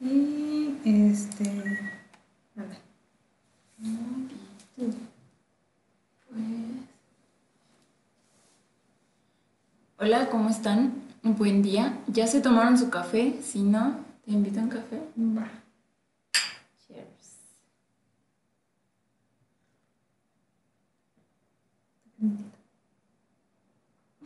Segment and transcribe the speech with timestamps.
[0.00, 1.44] Y este.
[2.56, 2.76] Anda.
[3.78, 4.28] Muy
[4.76, 4.94] bien.
[6.28, 6.44] Pues.
[9.98, 10.92] Hola, ¿cómo están?
[11.22, 11.98] Un buen día.
[12.08, 13.40] ¿Ya se tomaron su café?
[13.42, 15.00] Si no, te invito a un café.
[15.16, 15.48] Va.
[16.86, 17.06] Cheers.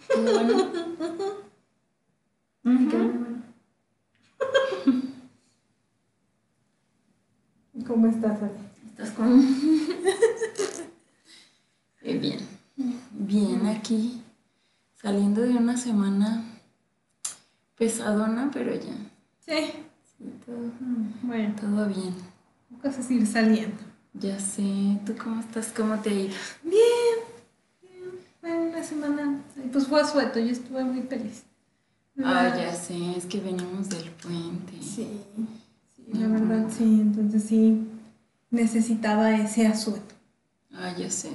[0.09, 0.73] Qué bueno.
[2.91, 3.28] Qué bueno.
[7.89, 8.53] ¿Cómo estás, Ale?
[8.91, 9.29] Estás con.
[12.03, 12.39] Eh, bien.
[13.11, 14.23] Bien, aquí.
[14.95, 16.45] Saliendo de una semana
[17.77, 18.95] pesadona, pero ya.
[19.45, 19.73] Sí.
[20.17, 22.15] Sí, todo, Mm, Bueno, todo bien.
[22.81, 23.77] cosas ir saliendo.
[24.15, 24.99] Ya sé.
[25.05, 25.73] ¿Tú cómo estás?
[25.77, 26.35] ¿Cómo te ha ido?
[26.63, 27.19] Bien.
[27.83, 28.11] Bien.
[28.41, 29.43] Fue una semana.
[29.73, 31.43] Pues fue asueto, yo estuve muy feliz.
[32.25, 33.17] Ah, ya sé.
[33.17, 34.81] Es que venimos del puente.
[34.83, 35.09] Sí,
[36.13, 36.85] la verdad sí.
[37.01, 37.87] Entonces sí,
[38.51, 40.15] necesitaba ese asueto.
[40.73, 41.31] Ah, ya sé.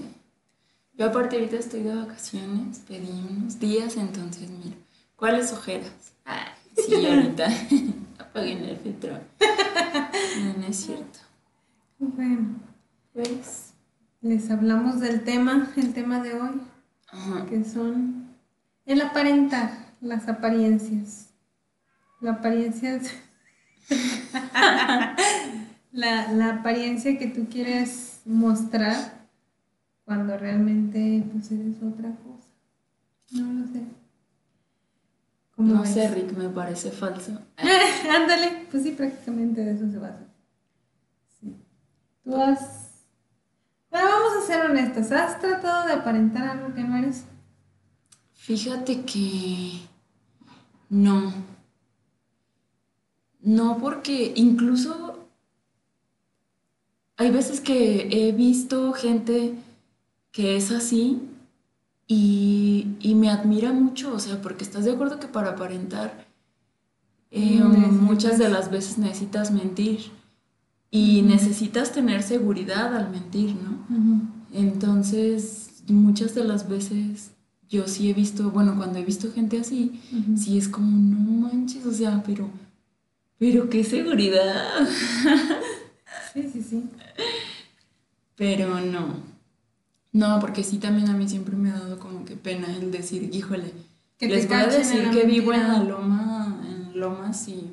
[0.95, 4.75] Yo aparte ahorita estoy de vacaciones, pedí unos días, entonces mira,
[5.15, 6.13] ¿cuáles ojeras?
[6.23, 7.47] Ay, sí, ahorita
[8.19, 9.19] apaguen el filtro.
[10.39, 11.19] No, no es cierto.
[11.99, 12.55] Bueno,
[13.13, 13.73] Pues,
[14.21, 16.61] les hablamos del tema, el tema de hoy,
[17.11, 17.45] ajá.
[17.47, 18.27] que son
[18.85, 21.29] el aparentar, las apariencias.
[22.21, 23.13] La apariencia es-
[25.91, 29.27] la, la apariencia que tú quieres mostrar
[30.05, 32.47] cuando realmente pues eres otra cosa.
[33.31, 33.81] No lo sé.
[35.55, 35.91] ¿Cómo No ves?
[35.93, 37.39] sé, Rick, me parece falso.
[38.15, 40.25] Ándale, pues sí, prácticamente de eso se basa.
[41.39, 41.55] Sí.
[42.23, 42.89] Tú has...
[43.91, 45.11] Bueno, vamos a ser honestas.
[45.11, 47.25] ¿Has tratado de aparentar algo que no eres?
[48.33, 49.81] Fíjate que
[50.89, 51.31] no.
[53.43, 55.27] No, porque incluso
[57.17, 59.55] hay veces que he visto gente
[60.31, 61.21] que es así
[62.07, 66.25] y, y me admira mucho, o sea, porque estás de acuerdo que para aparentar
[67.35, 70.11] eh, muchas de las veces necesitas mentir
[70.91, 74.29] y necesitas tener seguridad al mentir, ¿no?
[74.53, 77.31] Entonces, muchas de las veces
[77.67, 79.99] yo sí he visto, bueno, cuando he visto gente así,
[80.37, 82.47] sí es como, no manches, o sea, pero,
[83.37, 84.87] pero qué seguridad.
[86.33, 86.83] Sí, sí, sí.
[88.35, 89.17] Pero no,
[90.11, 93.29] no, porque sí también a mí siempre me ha dado como que pena el decir,
[93.33, 93.73] híjole,
[94.17, 97.69] Que les voy a decir que vivo en la loma, en lomas y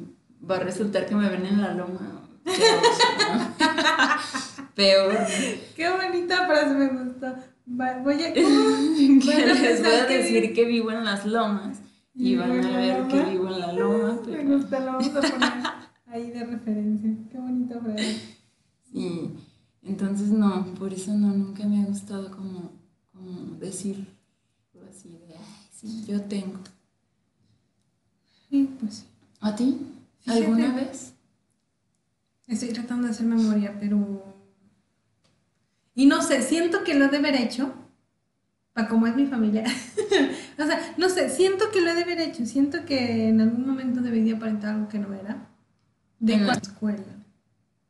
[0.48, 2.22] va a resultar que me ven en la loma.
[4.74, 5.16] Peor.
[5.76, 7.34] Qué bonita frase me gustó.
[7.66, 8.30] Voy a...
[8.34, 11.78] les voy a que decir que vivo en las lomas
[12.14, 15.08] y Vivo van a ver que vivo en la loma, Me pero gusta, lo vamos
[15.08, 15.64] a poner
[16.06, 17.10] ahí de referencia.
[17.30, 18.36] Qué bonita frase.
[18.92, 19.30] sí,
[19.82, 22.72] entonces no, por eso no, nunca me ha gustado como,
[23.12, 24.06] como decir
[24.90, 26.58] así de, ay, sí, yo tengo.
[28.48, 29.04] Sí, pues sí.
[29.40, 29.78] ¿A ti?
[30.20, 30.44] Fíjate.
[30.44, 31.14] ¿Alguna vez?
[32.46, 34.24] Estoy tratando de hacer memoria, pero...
[35.94, 37.72] Y no sé, siento que lo de haber hecho,
[38.72, 39.64] para como es mi familia.
[40.64, 43.66] o sea, no sé, siento que lo he de haber hecho, siento que en algún
[43.66, 45.46] momento debí de aparentar algo que no era.
[46.18, 47.02] De En la- escuela.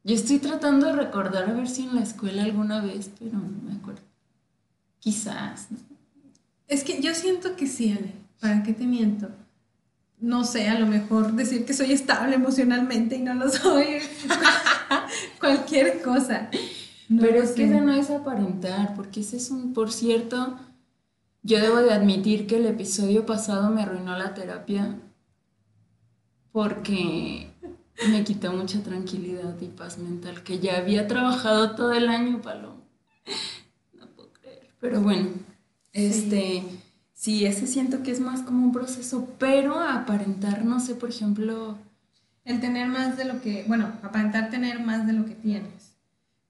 [0.04, 3.70] Yo estoy tratando de recordar a ver si en la escuela alguna vez, pero no
[3.70, 4.00] me acuerdo.
[4.98, 5.78] Quizás, ¿no?
[6.69, 8.12] Es que yo siento que sí, Ale.
[8.41, 9.28] ¿Para qué te miento?
[10.20, 13.87] No sé, a lo mejor decir que soy estable emocionalmente y no lo soy.
[15.41, 16.48] Cualquier cosa.
[17.08, 20.58] No Pero es que eso no es aparentar, porque ese es un, por cierto,
[21.43, 24.99] yo debo de admitir que el episodio pasado me arruinó la terapia
[26.53, 27.51] porque
[28.09, 32.83] me quitó mucha tranquilidad y paz mental que ya había trabajado todo el año, Paloma.
[33.93, 34.69] No puedo creer.
[34.81, 35.29] Pero bueno,
[35.93, 36.65] este,
[37.12, 41.79] sí, ese siento que es más como un proceso, pero aparentar, no sé, por ejemplo,
[42.45, 45.94] El tener más de lo que, bueno, aparentar tener más de lo que tienes.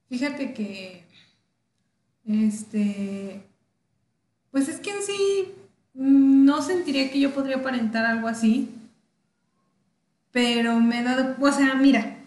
[0.09, 1.05] Fíjate que,
[2.25, 3.50] este,
[4.51, 5.53] pues es que en sí
[5.95, 8.71] mm, no sentiría que yo podría aparentar algo así,
[10.33, 12.19] pero me he dado, o sea, mira,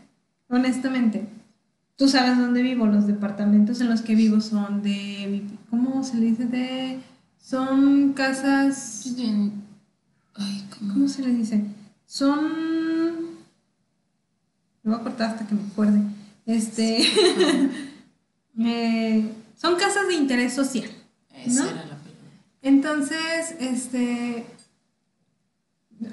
[0.49, 1.27] honestamente,
[1.95, 6.25] tú sabes dónde vivo, los departamentos en los que vivo son de, ¿cómo se le
[6.27, 6.45] dice?
[6.45, 6.99] De,
[7.39, 9.05] son casas,
[10.35, 10.93] ay, ¿cómo?
[10.93, 11.63] ¿cómo se le dice?
[12.05, 12.43] Son,
[14.83, 16.01] me voy a cortar hasta que me acuerde,
[16.45, 17.01] este,
[18.59, 20.89] eh, son casas de interés social.
[21.47, 21.63] ¿no?
[22.63, 24.45] Entonces, este,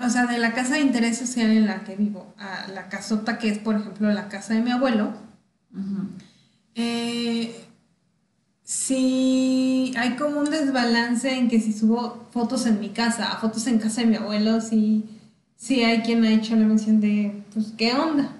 [0.03, 3.39] o sea, de la casa de interés social en la que vivo a la casota
[3.39, 5.13] que es, por ejemplo, la casa de mi abuelo,
[6.75, 7.55] eh,
[8.65, 13.79] sí hay como un desbalance en que si subo fotos en mi casa, fotos en
[13.79, 15.05] casa de mi abuelo, sí,
[15.57, 18.37] sí hay quien ha hecho la mención de, pues, ¿qué onda?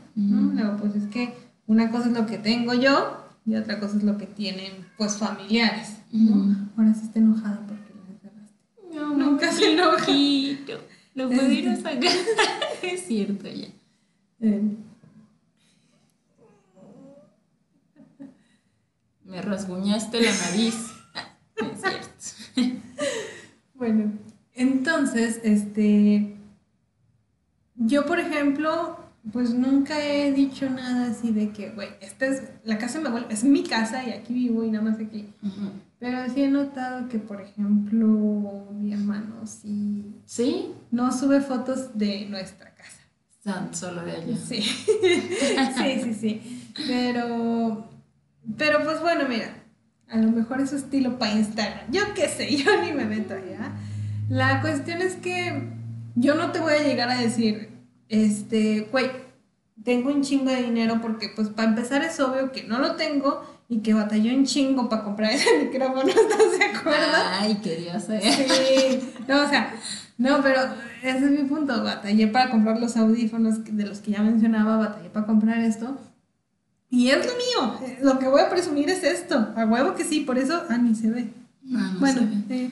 [0.81, 1.35] pues es que
[1.67, 5.17] una cosa es lo que tengo yo y otra cosa es lo que tienen, pues,
[5.17, 5.97] familiares,
[6.77, 7.80] Ahora sí está enojada porque.
[9.01, 10.13] No, nunca se enoja.
[11.15, 12.03] Lo puedo ir a sacar.
[12.83, 13.69] es cierto ya.
[14.43, 14.63] Eh.
[19.25, 20.75] Me rasguñaste la nariz.
[21.57, 21.81] es
[22.55, 22.81] cierto.
[23.75, 24.13] bueno,
[24.53, 26.37] entonces, este.
[27.77, 28.99] Yo, por ejemplo,
[29.33, 33.09] pues nunca he dicho nada así de que, güey, esta es la casa de mi
[33.09, 35.33] abuelo, es mi casa y aquí vivo y nada más aquí.
[35.99, 40.73] Pero sí he notado que, por ejemplo, mi hermano sí, ¿Sí?
[40.91, 43.01] no sube fotos de nuestra casa.
[43.45, 44.37] Son solo de allá.
[44.37, 46.73] Sí, sí, sí, sí.
[46.87, 47.89] Pero,
[48.57, 49.55] pero pues bueno, mira,
[50.09, 51.91] a lo mejor es su estilo para Instagram.
[51.91, 53.73] Yo qué sé, yo ni me meto allá.
[54.31, 55.69] La cuestión es que
[56.15, 57.70] yo no te voy a llegar a decir,
[58.11, 59.09] este, güey,
[59.83, 63.43] tengo un chingo de dinero porque pues para empezar es obvio que no lo tengo
[63.69, 67.17] y que batalló un chingo para comprar ese micrófono, ¿estás de acuerdo?
[67.31, 68.21] Ay, quería ser.
[68.21, 69.73] Sí, no, o sea,
[70.19, 70.61] no, pero
[71.03, 75.09] ese es mi punto, batallé para comprar los audífonos de los que ya mencionaba, batallé
[75.09, 75.97] para comprar esto.
[76.91, 80.21] Y es lo mío, lo que voy a presumir es esto, a huevo que sí,
[80.21, 81.29] por eso, ah, ni se ve.
[81.73, 82.71] Ah, no bueno, se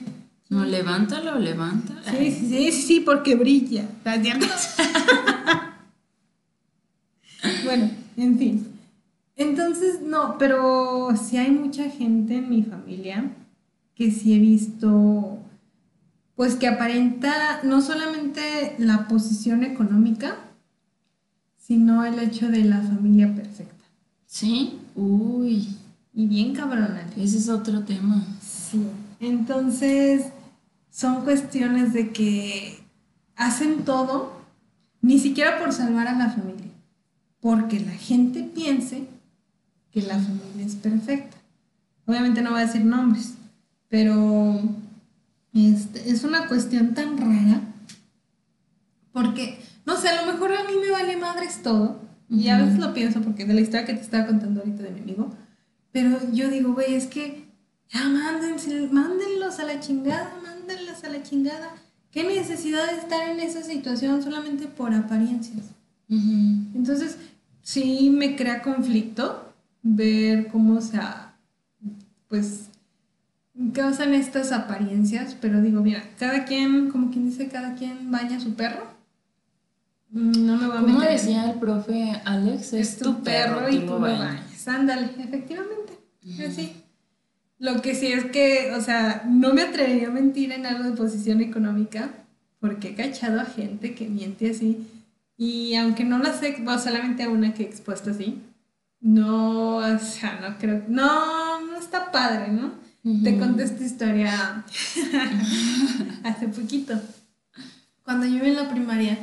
[0.49, 2.01] no, levántalo, levanta.
[2.03, 3.87] Sí, sí, sí, sí, porque brilla,
[7.63, 8.67] bueno, en fin.
[9.35, 13.31] Entonces, no, pero sí hay mucha gente en mi familia
[13.93, 15.37] que sí he visto,
[16.35, 20.37] pues que aparenta no solamente la posición económica,
[21.57, 23.85] sino el hecho de la familia perfecta.
[24.25, 25.75] Sí, uy.
[26.13, 27.05] Y bien cabrona.
[27.15, 28.23] Ese es otro tema.
[28.41, 28.81] Sí.
[29.19, 30.31] Entonces,
[30.89, 32.79] son cuestiones de que
[33.35, 34.41] hacen todo,
[35.01, 36.71] ni siquiera por salvar a la familia,
[37.39, 39.07] porque la gente piense
[39.91, 41.37] que la familia es perfecta.
[42.05, 43.35] Obviamente no voy a decir nombres,
[43.87, 44.59] pero
[45.53, 47.61] este, es una cuestión tan rara
[49.11, 51.99] porque, no sé, a lo mejor a mí me vale madres todo,
[52.29, 54.91] y a veces lo pienso porque de la historia que te estaba contando ahorita de
[54.91, 55.31] mi amigo,
[55.91, 57.48] pero yo digo, güey, es que
[57.91, 61.73] ya mándense, mándenlos a la chingada, mándenlas a la chingada.
[62.11, 65.67] ¿Qué necesidad de estar en esa situación solamente por apariencias?
[66.09, 67.17] Entonces,
[67.61, 69.53] sí me crea conflicto
[69.83, 70.99] ver cómo se,
[72.27, 72.69] pues,
[73.73, 78.39] causan estas apariencias, pero digo, mira, cada quien, como quien dice, cada quien baña a
[78.39, 78.87] su perro.
[80.11, 82.73] No me voy a ¿Cómo decía el profe Alex?
[82.73, 84.67] Es, tu, perro, y tú lo bañas.
[84.67, 85.93] Ándale, efectivamente.
[86.47, 86.78] Así.
[87.59, 90.95] Lo que sí es que, o sea, no me atrevería a mentir en algo de
[90.95, 92.09] posición económica,
[92.59, 94.87] porque he cachado a gente que miente así.
[95.37, 98.41] Y aunque no la sé, bueno, solamente a una que he expuesto así,
[99.01, 102.71] no, o sea, no creo, no, no está padre, ¿no?
[103.23, 104.63] Te conté esta historia
[106.23, 106.99] hace poquito.
[108.03, 109.17] Cuando yo iba en la primaria,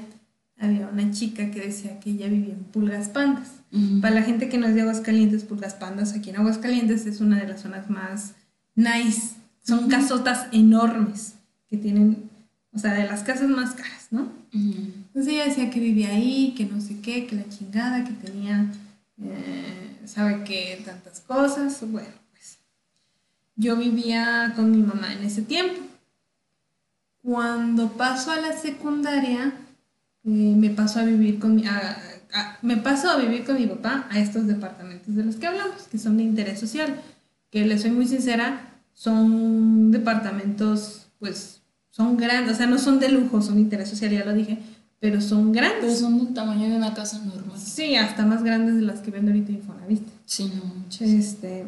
[0.59, 3.53] había una chica que decía que ella vivía en Pulgas Pandas.
[4.01, 7.39] Para la gente que no es de Aguascalientes, Pulgas Pandas, aquí en Aguascalientes es una
[7.41, 8.35] de las zonas más
[8.75, 9.35] nice.
[9.63, 11.35] Son casotas enormes
[11.69, 12.31] que tienen,
[12.73, 14.31] o sea, de las casas más caras, ¿no?
[14.53, 18.71] Entonces ella decía que vivía ahí, que no sé qué, que la chingada, que tenía
[19.23, 21.81] eh, sabe que tantas cosas.
[21.91, 22.59] Bueno, pues
[23.57, 25.81] yo vivía con mi mamá en ese tiempo.
[27.23, 29.53] Cuando paso a la secundaria,
[30.25, 31.65] eh, me paso a vivir con mi,
[32.63, 35.99] me paso a vivir con mi papá a estos departamentos de los que hablamos, que
[35.99, 37.01] son de interés social,
[37.51, 38.61] que les soy muy sincera,
[38.93, 44.11] son departamentos, pues, son grandes, o sea, no son de lujo, son de interés social,
[44.11, 44.59] ya lo dije,
[45.01, 45.81] pero son grandes.
[45.81, 47.59] Pero son del tamaño de una casa normal.
[47.59, 50.03] Sí, hasta más grandes de las que vendo ahorita Infonavit.
[50.25, 51.65] Sí, no, Este,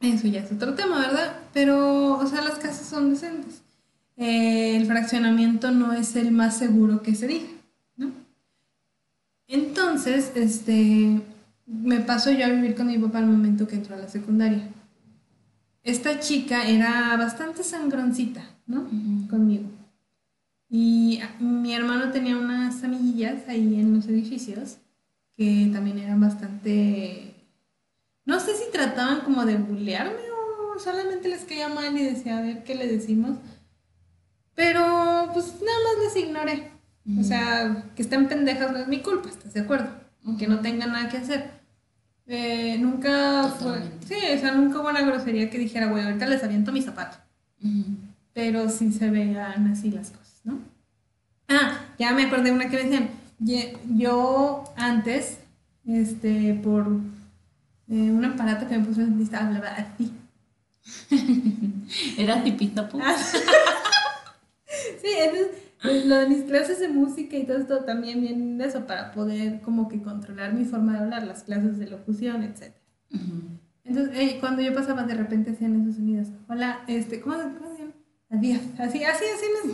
[0.00, 1.36] eso ya es otro tema, ¿verdad?
[1.52, 3.62] Pero, o sea, las casas son decentes.
[4.16, 7.46] Eh, el fraccionamiento no es el más seguro que se diga.
[9.50, 11.20] Entonces, este,
[11.66, 14.62] me paso yo a vivir con mi papá al momento que entró a la secundaria.
[15.82, 18.86] Esta chica era bastante sangroncita, ¿no?
[19.28, 19.64] Conmigo.
[20.68, 24.76] Y mi hermano tenía unas amiguillas ahí en los edificios
[25.36, 27.34] que también eran bastante...
[28.24, 32.42] No sé si trataban como de bullearme o solamente les caía mal y decía a
[32.42, 33.36] ver qué le decimos.
[34.54, 36.79] Pero pues nada más les ignoré.
[37.18, 39.88] O sea, que estén pendejas no es mi culpa, ¿estás de acuerdo?
[40.38, 41.50] Que no tengan nada que hacer.
[42.26, 43.82] Eh, nunca fue.
[44.06, 47.16] Sí, o sea, nunca hubo una grosería que dijera, güey, ahorita les aviento mi zapato.
[48.32, 50.60] Pero sí se vean así las cosas, ¿no?
[51.48, 53.10] Ah, ya me acordé de una que me decían.
[53.96, 55.38] Yo antes,
[55.86, 56.86] este, por
[57.88, 60.12] eh, un aparato que me puso en lista, hablaba así.
[62.18, 63.16] ¿Era tipita, ah.
[65.02, 68.68] sí, eso pues, lo de mis clases de música y todo esto también viene de
[68.68, 72.74] eso, para poder como que controlar mi forma de hablar, las clases de locución, etc.
[73.84, 76.28] Entonces, cuando yo pasaba, de repente hacían esos sonidos.
[76.48, 77.92] Hola, este, ¿cómo, cómo se llama?
[78.30, 78.60] Adiós.
[78.78, 79.68] Así, así, así.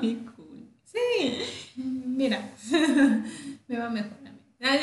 [0.00, 0.68] Muy cool.
[0.84, 2.50] Sí, mira,
[3.68, 4.38] me va mejor a mí.
[4.62, 4.76] Ah,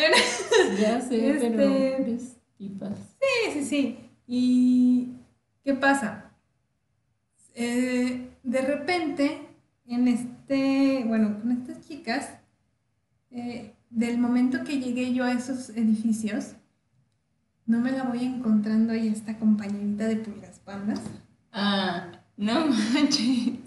[0.79, 1.73] ya sé, este, pero
[2.07, 3.99] Sí, sí, sí.
[4.27, 5.09] ¿Y
[5.63, 6.31] qué pasa?
[7.55, 9.44] Eh, de repente
[9.87, 12.29] en este, bueno, con estas chicas,
[13.31, 16.53] eh, del momento que llegué yo a esos edificios,
[17.65, 21.01] no me la voy encontrando ahí esta compañerita de pulgas pandas.
[21.51, 23.59] Ah, no manches.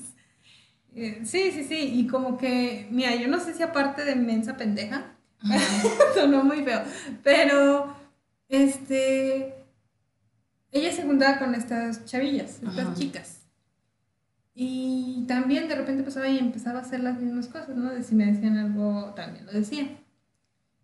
[0.95, 4.57] Eh, sí, sí, sí, y como que, mira, yo no sé si aparte de mensa
[4.57, 5.15] pendeja,
[6.15, 6.83] sonó muy feo,
[7.23, 7.95] pero,
[8.49, 9.55] este,
[10.73, 13.48] ella se juntaba con estas chavillas, estas chicas.
[14.61, 17.93] Y también de repente pasaba y empezaba a hacer las mismas cosas, ¿no?
[17.93, 19.87] De si me decían algo, también lo decía.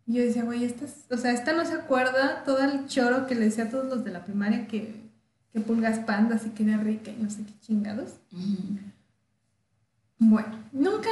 [0.07, 3.35] Y yo decía, güey, esta, o sea, esta no se acuerda todo el choro que
[3.35, 5.11] le decía a todos los de la primaria que,
[5.53, 8.21] que pulgas pandas y que era rica y no sé qué chingados.
[10.21, 11.09] Bueno, nunca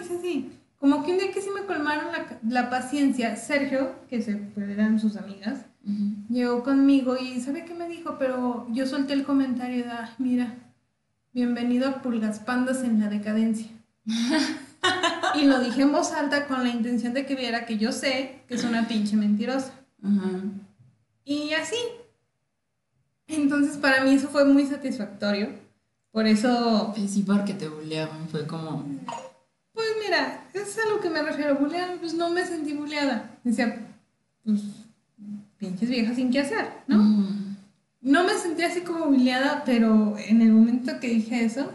[0.00, 0.50] hice así.
[0.78, 4.70] Como que un día que sí me colmaron la, la paciencia, Sergio, que se pues,
[4.70, 5.66] eran sus amigas,
[6.30, 8.16] llegó conmigo y ¿sabe qué me dijo?
[8.18, 10.54] Pero yo solté el comentario de, ah, mira,
[11.36, 13.66] Bienvenido a Pulgas Pandas en la decadencia.
[15.34, 18.40] y lo dije en voz alta con la intención de que viera que yo sé
[18.48, 19.70] que es una pinche mentirosa.
[21.26, 21.76] Y así.
[23.26, 25.50] Entonces para mí eso fue muy satisfactorio.
[26.10, 26.94] Por eso...
[27.06, 28.86] Sí, porque te bulleaban, fue como...
[29.74, 31.56] Pues mira, es a lo que me refiero.
[31.56, 33.38] Bullear, pues no me sentí bulleada.
[33.44, 33.86] Decía,
[34.42, 34.62] pues
[35.58, 36.96] pinches viejas sin qué hacer, ¿no?
[38.06, 41.72] No me sentí así como humillada, pero en el momento que dije eso,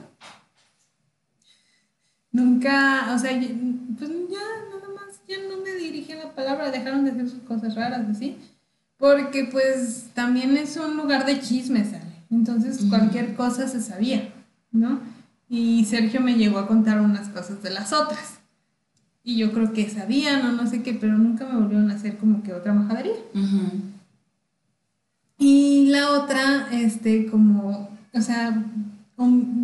[2.31, 7.11] nunca, o sea, pues ya nada más, ya no me dirigí la palabra, dejaron de
[7.11, 8.37] hacer sus cosas raras así,
[8.97, 12.23] porque pues también es un lugar de chismes, ¿sale?
[12.29, 14.29] Entonces cualquier cosa se sabía,
[14.71, 15.01] ¿no?
[15.49, 18.39] Y Sergio me llegó a contar unas cosas de las otras.
[19.21, 22.17] Y yo creo que sabían o no sé qué, pero nunca me volvieron a hacer
[22.17, 23.17] como que otra majadería.
[25.41, 28.63] Y la otra, este, como, o sea,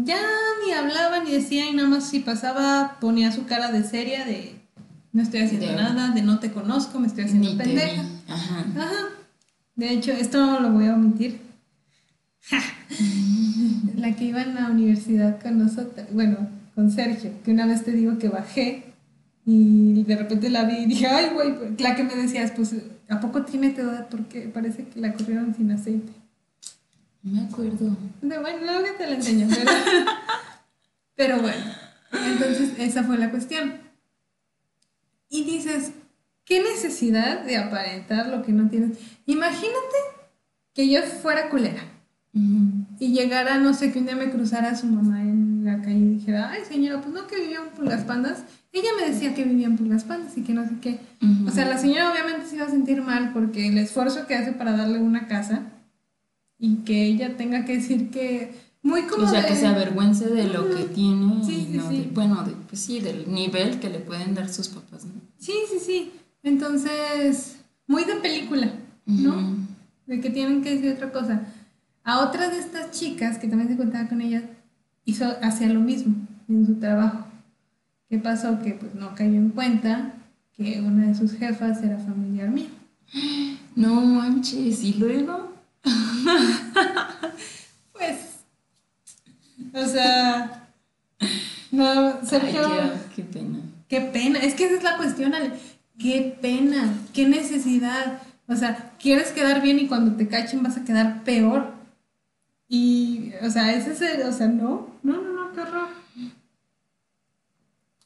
[0.04, 0.20] ya
[0.66, 4.56] ni hablaba ni decía y nada más si pasaba ponía su cara de seria de
[5.14, 8.04] no estoy haciendo nada, de no te conozco, me estoy haciendo pendeja.
[8.28, 8.66] Ajá.
[8.76, 8.92] Ajá.
[9.76, 11.42] De hecho, esto lo voy a omitir.
[13.98, 16.38] la que iba en la universidad con nosotros, bueno,
[16.74, 18.94] con Sergio, que una vez te digo que bajé
[19.46, 22.74] y de repente la vi y dije, ay, güey, la que me decías, pues
[23.10, 24.08] ¿A poco tiene tu edad?
[24.10, 26.12] Porque parece que la corrieron sin aceite.
[27.24, 27.96] No me acuerdo.
[28.22, 29.48] De, bueno, luego que te la enseño.
[29.56, 30.12] Pero,
[31.16, 31.66] pero bueno,
[32.12, 33.74] entonces esa fue la cuestión.
[35.30, 35.94] Y dices,
[36.46, 39.00] ¿qué necesidad de aparentar lo que no tienes?
[39.26, 39.98] Imagínate
[40.74, 41.82] que yo fuera culera
[43.00, 46.10] y llegara, no sé, que un día me cruzara su mamá en la calle y
[46.16, 48.44] dijera, ay señora, pues no que vivían por las pandas
[48.80, 51.00] ella me decía que vivían por las pandas y que no sé qué.
[51.48, 54.54] O sea, la señora obviamente se iba a sentir mal porque el esfuerzo que hace
[54.54, 55.64] para darle una casa
[56.60, 60.46] y que ella tenga que decir que muy como o sea que se avergüence de
[60.46, 62.12] lo que tiene sí, sí, sí.
[62.14, 65.14] bueno pues sí del nivel que le pueden dar sus papás ¿no?
[65.38, 66.12] sí sí sí.
[66.42, 68.72] Entonces muy de película
[69.06, 69.58] no
[70.08, 71.42] de que tienen que decir otra cosa.
[72.04, 74.44] A otra de estas chicas que también se contaba con ella
[75.06, 76.16] hizo hacía lo mismo
[76.48, 77.27] en su trabajo
[78.10, 78.60] ¿Qué pasó?
[78.62, 80.14] Que pues no cayó en cuenta
[80.56, 82.68] que una de sus jefas era familiar mío.
[83.76, 85.54] No manches, ¿y luego?
[87.94, 88.40] pues,
[89.72, 90.68] o sea,
[91.72, 92.68] no, Sergio...
[93.16, 93.60] qué, pena.
[93.88, 95.52] Qué pena, es que esa es la cuestión, Ale.
[96.00, 98.20] Qué pena, qué necesidad.
[98.48, 101.72] O sea, quieres quedar bien y cuando te cachen vas a quedar peor.
[102.68, 106.07] Y, o sea, ese es el, o sea, no, no, no, no, qué horror.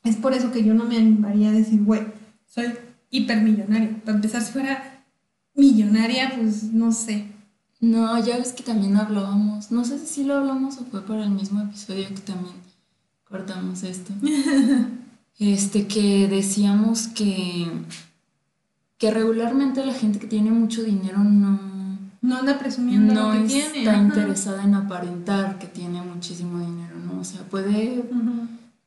[0.04, 2.02] Es por eso que yo no me animaría a decir, güey,
[2.48, 2.74] soy
[3.12, 4.02] hipermillonaria.
[4.04, 5.04] Para empezar, si fuera
[5.54, 7.28] millonaria, pues no sé.
[7.80, 9.72] No, ya ves que también hablábamos.
[9.72, 12.56] No sé si lo hablamos o fue por el mismo episodio que también
[13.24, 14.14] cortamos esto.
[15.40, 17.68] este, que decíamos que,
[18.98, 21.72] que regularmente la gente que tiene mucho dinero no...
[22.24, 27.20] No anda presumiendo no lo que está interesada en aparentar que tiene muchísimo dinero, ¿no?
[27.20, 28.04] O sea, puede.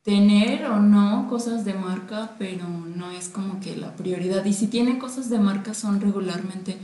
[0.05, 4.45] Tener o no cosas de marca, pero no es como que la prioridad.
[4.45, 6.77] Y si tiene cosas de marca son regularmente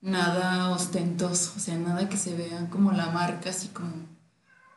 [0.00, 3.92] nada ostentoso, o sea, nada que se vean como la marca, así como,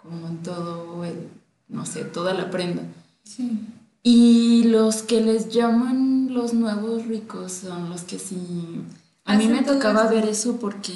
[0.03, 1.29] como en todo el,
[1.69, 2.83] no sé, toda la prenda.
[3.23, 3.57] Sí.
[4.03, 8.81] Y los que les llaman los nuevos ricos son los que sí...
[9.23, 10.93] A mí me tocaba ver eso porque,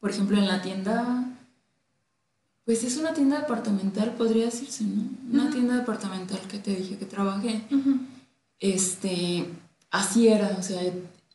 [0.00, 1.31] por ejemplo, en la tienda,
[2.72, 5.02] pues es una tienda departamental, podría decirse, ¿no?
[5.30, 5.52] Una Ujú.
[5.52, 7.66] tienda departamental que te dije que trabajé.
[7.70, 7.98] Ujú.
[8.58, 9.44] Este,
[9.90, 10.80] así era, o sea,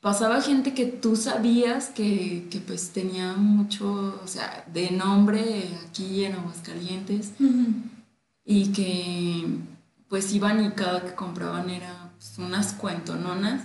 [0.01, 6.25] pasaba gente que tú sabías que, que pues tenía mucho, o sea, de nombre aquí
[6.25, 7.67] en Aguascalientes Ujú.
[8.43, 9.45] y que
[10.09, 13.61] pues iban y cada que compraban era pues, unas cuentononas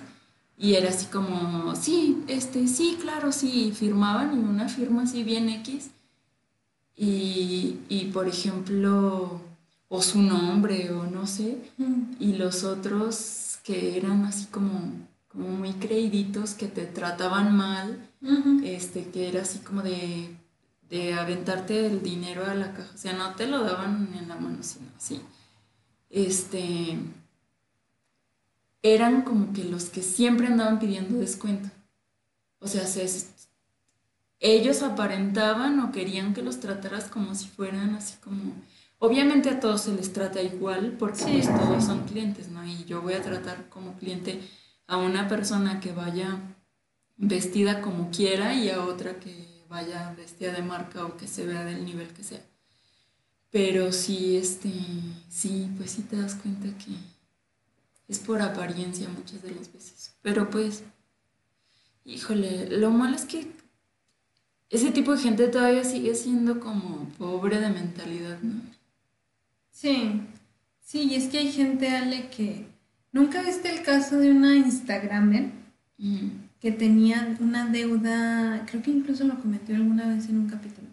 [0.58, 5.48] y era así como, sí, este, sí, claro, sí, firmaban y una firma así bien
[5.48, 5.88] X
[6.96, 9.40] y, y por ejemplo,
[9.88, 12.06] o su nombre o no sé, Ujú.
[12.20, 14.92] y los otros que eran así como,
[15.28, 18.60] como muy creíditos, que te trataban mal, Ujú.
[18.64, 20.36] este, que era así como de,
[20.90, 24.36] de aventarte el dinero a la caja, o sea, no te lo daban en la
[24.36, 25.20] mano, sino así.
[26.10, 26.98] Este,
[28.82, 31.70] eran como que los que siempre andaban pidiendo descuento.
[32.58, 33.08] O sea, se-
[34.42, 38.54] ellos aparentaban o querían que los trataras como si fueran así como...
[38.98, 41.40] Obviamente a todos se les trata igual porque Sí.
[41.42, 42.64] pues todos son clientes, ¿no?
[42.64, 44.40] Y yo voy a tratar como cliente
[44.86, 46.38] a una persona que vaya
[47.16, 51.64] vestida como quiera y a otra que vaya vestida de marca o que se vea
[51.64, 52.42] del nivel que sea.
[53.50, 54.72] Pero sí, este,
[55.28, 56.92] sí, pues sí te das cuenta que
[58.08, 60.14] es por apariencia muchas de las veces.
[60.22, 60.82] Pero pues,
[62.04, 63.50] híjole, lo malo es que
[64.72, 68.62] ese tipo de gente todavía sigue siendo como pobre de mentalidad, ¿no?
[69.70, 70.22] Sí,
[70.80, 72.66] sí, y es que hay gente, Ale, que...
[73.12, 75.50] ¿Nunca viste el caso de una Instagramer
[75.98, 76.30] Ujú.
[76.58, 80.88] que tenía una deuda, creo que incluso lo cometió alguna vez en un capítulo,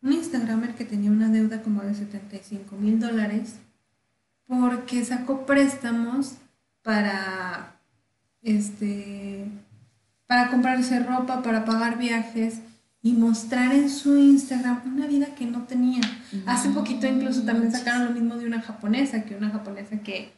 [0.00, 3.56] una Instagramer que tenía una deuda como de 75 mil dólares
[4.46, 6.36] porque sacó préstamos
[6.82, 7.76] para,
[8.42, 9.44] este,
[10.26, 12.60] para comprarse ropa, para pagar viajes
[13.02, 16.00] y mostrar en su Instagram una vida que no tenía.
[16.46, 20.32] Hace No poquito incluso también sacaron lo mismo de una japonesa, que una japonesa que,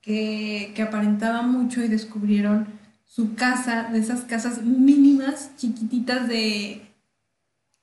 [0.00, 2.66] que, que aparentaba mucho y descubrieron
[3.04, 6.84] su casa, de esas casas mínimas, chiquititas de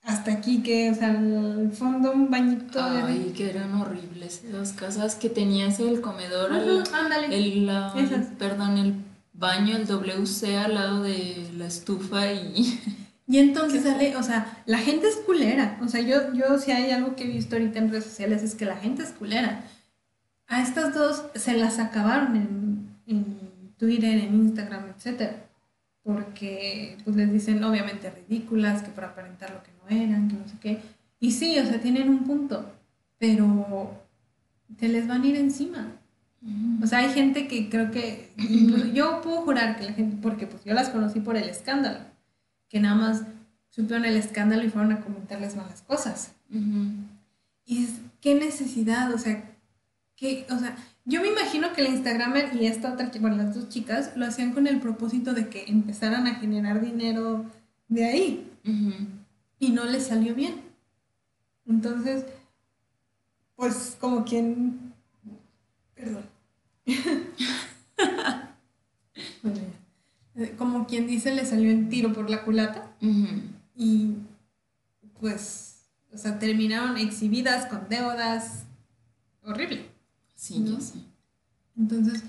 [0.02, 3.02] hasta aquí, que, o sea, al fondo un bañito de...
[3.02, 7.36] Ay, que eran horribles esas casas que tenías el comedor, Ajá, ándale.
[7.36, 7.92] el, la-
[8.38, 8.94] perdón, el
[9.32, 12.78] baño, el WC al lado de la estufa y...
[13.28, 15.78] Y entonces sale, o sea, la gente es culera.
[15.82, 18.54] O sea, yo, yo si hay algo que he visto ahorita en redes sociales es
[18.54, 19.64] que la gente es culera.
[20.46, 25.44] A estas dos se las acabaron en, en Twitter, en Instagram, etcétera.
[26.04, 30.46] Porque pues les dicen obviamente ridículas, que por aparentar lo que no eran, que no
[30.46, 30.80] sé qué.
[31.18, 32.70] Y sí, o sea, tienen un punto,
[33.18, 34.00] pero
[34.78, 35.92] te les van a ir encima.
[36.80, 40.46] O sea, hay gente que creo que, incluso yo puedo jurar que la gente, porque
[40.46, 41.98] pues yo las conocí por el escándalo,
[42.68, 43.22] que nada más
[43.70, 46.32] supieron el escándalo y fueron a comentarles malas cosas.
[47.64, 49.52] Y es, qué necesidad, o sea,
[50.16, 53.68] que, o sea, yo me imagino que el Instagramer y esta otra, bueno, las dos
[53.68, 57.44] chicas lo hacían con el propósito de que empezaran a generar dinero
[57.88, 58.50] de ahí
[59.58, 60.62] y no les salió bien.
[61.66, 62.24] Entonces,
[63.56, 64.92] pues como quien,
[65.94, 66.24] perdón.
[70.36, 72.94] Eh, como quien dice, le salió el tiro por la culata
[73.74, 74.16] y
[75.18, 78.64] pues, o sea, terminaron exhibidas con deudas.
[79.42, 79.86] Horrible.
[80.34, 80.74] Sí, ¿No?
[80.74, 80.98] ya sé.
[81.76, 82.22] Entonces,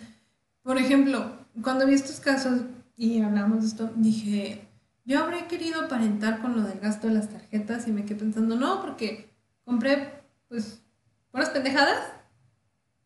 [0.63, 2.61] por ejemplo, cuando vi estos casos
[2.95, 4.67] y hablamos de esto, dije,
[5.05, 8.55] yo habría querido aparentar con lo del gasto de las tarjetas y me quedé pensando,
[8.55, 9.29] no, porque
[9.65, 10.81] compré, pues,
[11.31, 11.99] puras pendejadas.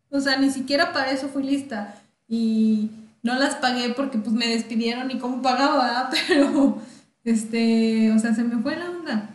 [0.10, 1.96] O sea, ni siquiera para eso fui lista.
[2.28, 2.92] Y
[3.24, 6.78] no las pagué porque pues me despidieron y cómo pagaba, pero,
[7.24, 9.30] este, o sea, se me fue la onda.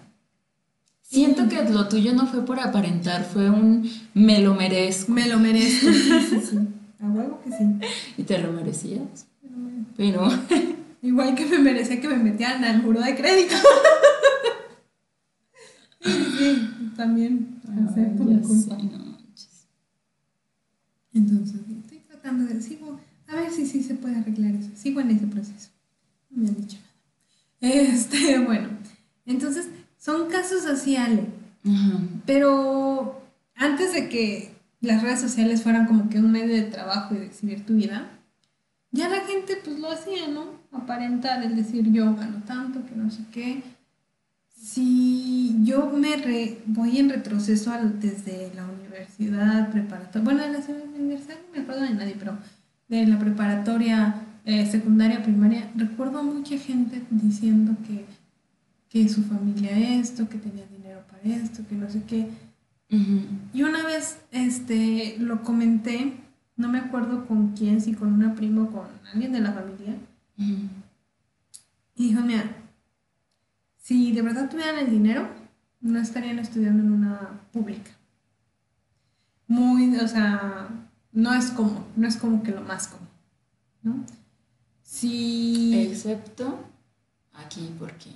[1.03, 5.13] Siento que lo tuyo no fue por aparentar, fue un me lo merezco.
[5.13, 5.87] Me lo merezco.
[5.93, 6.59] Sí, sí, sí.
[7.01, 7.65] A huevo que sí.
[8.17, 9.27] Y te lo merecías.
[9.97, 10.29] Pero
[11.07, 13.55] Igual que me merecía que me metieran al muro de crédito.
[16.01, 17.61] sí, sí, también.
[17.69, 19.17] Ay, ya sé, no.
[21.15, 24.71] Entonces, estoy tratando de, sigo, a ver si sí se puede arreglar eso.
[24.75, 25.71] Sigo en ese proceso.
[26.31, 27.75] No me han dicho nada.
[27.75, 28.69] Este, bueno,
[29.25, 31.27] entonces, son casos así, Ale.
[32.27, 33.23] Pero
[33.57, 37.27] antes de que las redes sociales fueran como que un medio de trabajo y de
[37.27, 38.09] exhibir tu vida,
[38.93, 40.61] ya la gente pues lo hacía, ¿no?
[40.73, 43.63] Aparentar, el decir yo gano tanto, que no sé qué.
[44.55, 51.53] Si yo me voy en retroceso desde la universidad preparatoria, bueno, de la universidad no
[51.53, 52.39] me acuerdo de nadie, pero
[52.89, 58.05] de la preparatoria, eh, secundaria, primaria, recuerdo a mucha gente diciendo que,
[58.89, 62.29] que su familia esto, que tenía dinero para esto, que no sé qué.
[63.53, 66.13] Y una vez este, lo comenté,
[66.57, 69.97] no me acuerdo con quién, si con una prima o con alguien de la familia.
[71.97, 72.45] Y dijo, mira,
[73.79, 75.29] si de verdad tuvieran el dinero,
[75.81, 77.91] no estarían estudiando en una pública.
[79.49, 80.69] Muy, o sea,
[81.17, 83.09] no es como, no es como que lo más común,
[83.83, 84.05] ¿no?
[84.83, 85.75] Si...
[85.91, 86.59] Excepto
[87.33, 88.11] aquí, porque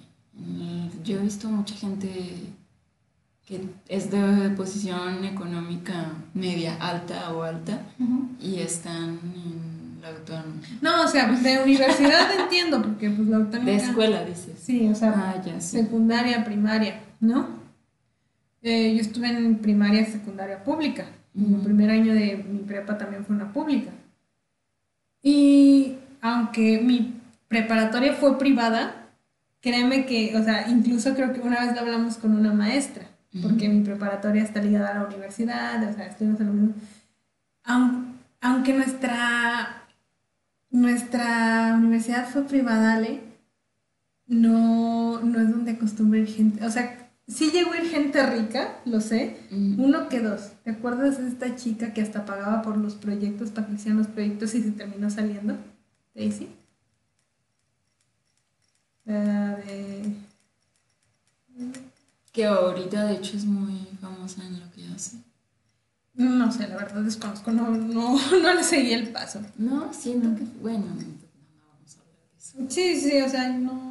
[1.02, 2.08] yo he visto mucha gente
[3.46, 7.86] que es de posición económica media, alta o alta,
[8.38, 10.60] y están en la autónoma.
[10.82, 13.70] No, o sea, de universidad entiendo, porque pues la autónoma...
[13.70, 14.58] De escuela, dices.
[14.62, 17.48] Sí, o sea, ah, secundaria, primaria, ¿no?
[18.60, 21.06] Eh, yo estuve en primaria, secundaria pública.
[21.34, 23.90] Mi primer año de mi prepa también fue una pública.
[25.22, 29.08] Y aunque mi preparatoria fue privada,
[29.60, 33.10] créeme que, o sea, incluso creo que una vez lo hablamos con una maestra
[33.42, 36.74] porque mi preparatoria está ligada a la universidad, o sea, estudiamos en lo mismo.
[38.40, 39.84] Aunque nuestra,
[40.70, 43.20] nuestra universidad fue privada, Ale,
[44.26, 49.36] no, no es donde acostumbra gente, o sea, sí llegó ir gente rica, lo sé,
[49.50, 50.52] uno que dos.
[50.64, 54.08] ¿Te acuerdas de esta chica que hasta pagaba por los proyectos para que hicieran los
[54.08, 55.56] proyectos y se terminó saliendo?
[56.14, 56.48] Daisy.
[59.04, 60.14] de...
[62.32, 65.16] Que ahorita de hecho es muy famosa en lo que hace.
[66.14, 69.40] No sé, la verdad desconozco, no, no, no le seguí el paso.
[69.56, 72.58] No, siento que, bueno, no, vamos a hablar de eso.
[72.68, 73.89] Sí, sí, o sea, no,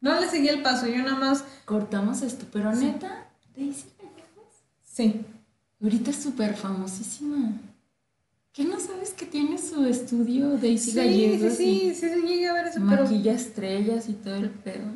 [0.00, 1.44] no le seguí el paso, yo nada más...
[1.64, 4.54] Cortamos esto, pero neta, Daisy Gallegos.
[4.82, 5.24] Sí.
[5.82, 7.52] Ahorita es súper famosísima.
[8.52, 11.54] ¿Qué no sabes que tiene su estudio Daisy sí, Gallegos?
[11.54, 14.86] Sí, sí, sí, sí, llegué a ver eso, Maquilla estrellas y todo el pedo.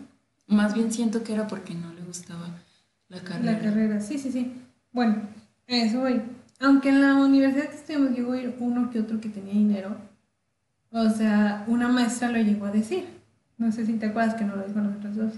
[0.46, 2.48] Más bien siento que era porque no le gustaba
[3.08, 3.52] la carrera.
[3.52, 4.52] La carrera, sí, sí, sí.
[4.92, 5.16] Bueno,
[5.66, 6.22] eso voy.
[6.60, 9.96] Aunque en la universidad que estudiamos llegó a ir uno que otro que tenía dinero,
[10.90, 13.21] o sea, una maestra lo llegó a decir.
[13.62, 15.34] No sé si te acuerdas que no lo dijo a nosotros dos.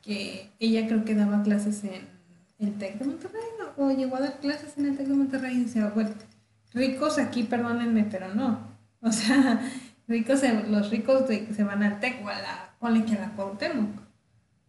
[0.00, 2.08] que ella creo que daba clases en
[2.58, 3.42] el TEC de Monterrey,
[3.76, 6.12] o llegó a dar clases en el TEC de Monterrey y decía, bueno,
[6.72, 8.70] ricos aquí, perdónenme, pero no.
[9.02, 9.60] O sea,
[10.08, 13.90] ricos, los ricos se van al TEC o a la ponle que a la Cuauhtémoc.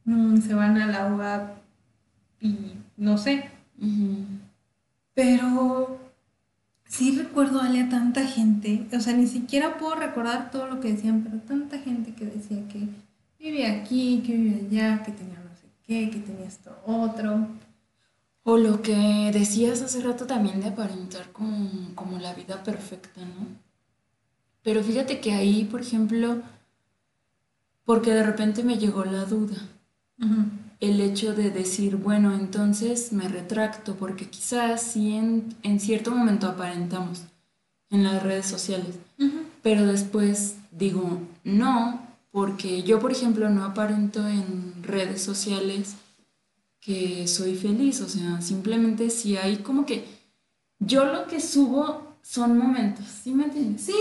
[0.04, 1.58] Mm, se van a la UAP
[2.42, 3.50] y no sé.
[5.14, 6.01] Pero
[6.92, 11.24] sí recuerdo a tanta gente, o sea, ni siquiera puedo recordar todo lo que decían,
[11.24, 12.86] pero tanta gente que decía que
[13.40, 17.48] vivía aquí, que vivía allá, que tenía no sé qué, que tenía esto otro.
[18.44, 23.48] O lo que decías hace rato también de aparentar como, como la vida perfecta, ¿no?
[24.62, 26.42] Pero fíjate que ahí, por ejemplo,
[27.86, 29.56] porque de repente me llegó la duda.
[30.82, 37.22] El hecho de decir, bueno, entonces me retracto, porque quizás sí en, cierto momento aparentamos
[37.90, 38.98] en las redes sociales,
[39.62, 45.96] pero después digo, no, porque yo, por ejemplo, no aparento en redes sociales
[46.82, 50.06] que soy feliz, o sea, simplemente si hay como que
[50.80, 53.82] yo lo que subo son momentos, ¿sí me entiendes?
[53.82, 53.94] Sí,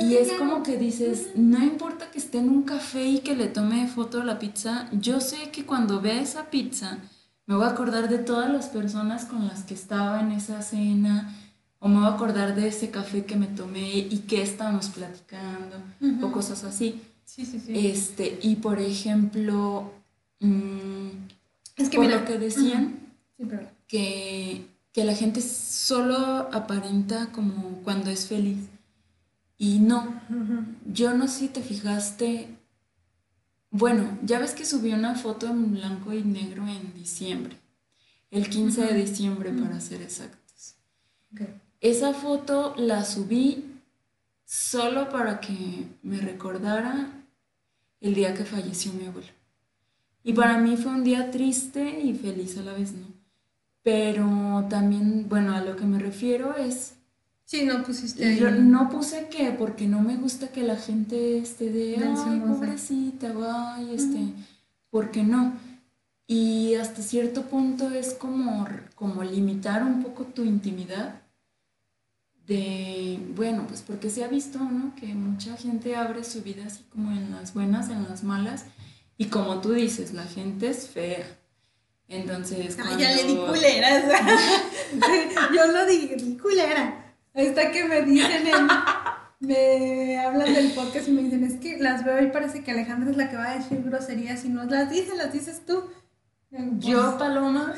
[0.00, 3.48] Y es como que dices, no importa que esté en un café y que le
[3.48, 6.98] tome foto a la pizza, yo sé que cuando vea esa pizza
[7.46, 11.34] me voy a acordar de todas las personas con las que estaba en esa cena,
[11.78, 15.76] o me voy a acordar de ese café que me tomé y que estábamos platicando,
[16.22, 17.00] o cosas así.
[17.24, 17.88] Sí, sí, sí.
[17.88, 19.92] Este, y por ejemplo,
[20.40, 21.08] mm,
[21.76, 22.98] es que mira, lo que decían,
[23.86, 26.16] que que la gente solo
[26.54, 28.56] aparenta como cuando es feliz.
[29.58, 30.22] Y no,
[30.86, 32.56] yo no sé si te fijaste,
[33.70, 37.58] bueno, ya ves que subí una foto en blanco y negro en diciembre,
[38.30, 40.76] el 15 de diciembre para ser exactos.
[41.82, 43.66] Esa foto la subí
[44.46, 47.10] solo para que me recordara
[48.00, 49.28] el día que falleció mi abuelo.
[50.24, 53.15] Y para mí fue un día triste y feliz a la vez, ¿no?
[53.86, 56.94] Pero también, bueno, a lo que me refiero es
[57.44, 61.70] Sí, no pusiste yo no puse que porque no me gusta que la gente esté
[61.70, 62.58] de, ay, hermosa".
[62.58, 63.32] pobrecita,
[63.76, 64.32] ay, este,
[64.90, 65.52] ¿por qué no?
[66.26, 71.22] Y hasta cierto punto es como, como limitar un poco tu intimidad
[72.44, 74.96] de, bueno, pues porque se ha visto, ¿no?
[74.96, 78.64] Que mucha gente abre su vida así como en las buenas, en las malas,
[79.16, 81.24] y como tú dices, la gente es fea.
[82.08, 84.04] Entonces, Ay, ya le di cuando- culeras.
[85.54, 87.14] Yo lo di, di culera.
[87.34, 88.68] Ahí está que me dicen en-
[89.38, 93.10] me hablan del podcast y me dicen, es que las veo y parece que Alejandra
[93.10, 95.84] es la que va a decir groserías y no las dice, las dices tú.
[96.48, 97.74] Pues, Yo, Paloma,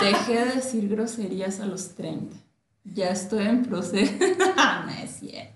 [0.00, 2.34] dejé de decir groserías a los 30.
[2.84, 4.12] Ya estoy en proceso.
[4.56, 5.52] no es cierto.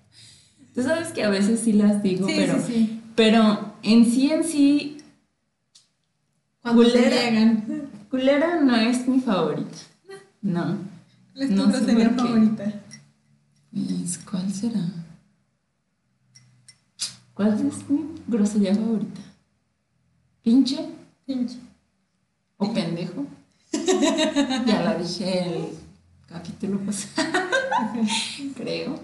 [0.75, 3.01] Tú sabes que a veces sí las digo, sí, pero, sí, sí.
[3.15, 4.99] pero en sí, en sí,
[6.61, 7.09] Cuando culera.
[7.31, 7.89] llegan.
[8.17, 9.77] Culera no es mi favorita.
[10.41, 10.79] No.
[11.35, 12.73] ¿Cuál es tu No grosería favorita?
[13.71, 14.81] Pues, ¿Cuál será?
[17.35, 19.21] ¿Cuál es mi grosería favorita?
[20.43, 20.79] ¿Pinche
[21.27, 21.59] Pinche.
[22.57, 23.27] o pendejo?
[24.67, 25.67] ya la dije el
[26.27, 27.29] capítulo pasado,
[28.57, 28.99] creo.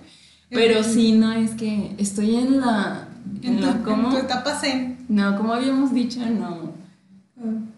[0.49, 3.09] Pero sí, no, es que estoy en la...
[3.43, 4.09] En En la tu, ¿cómo?
[4.09, 5.05] en tu etapa zen.
[5.09, 6.82] No, como habíamos dicho, no.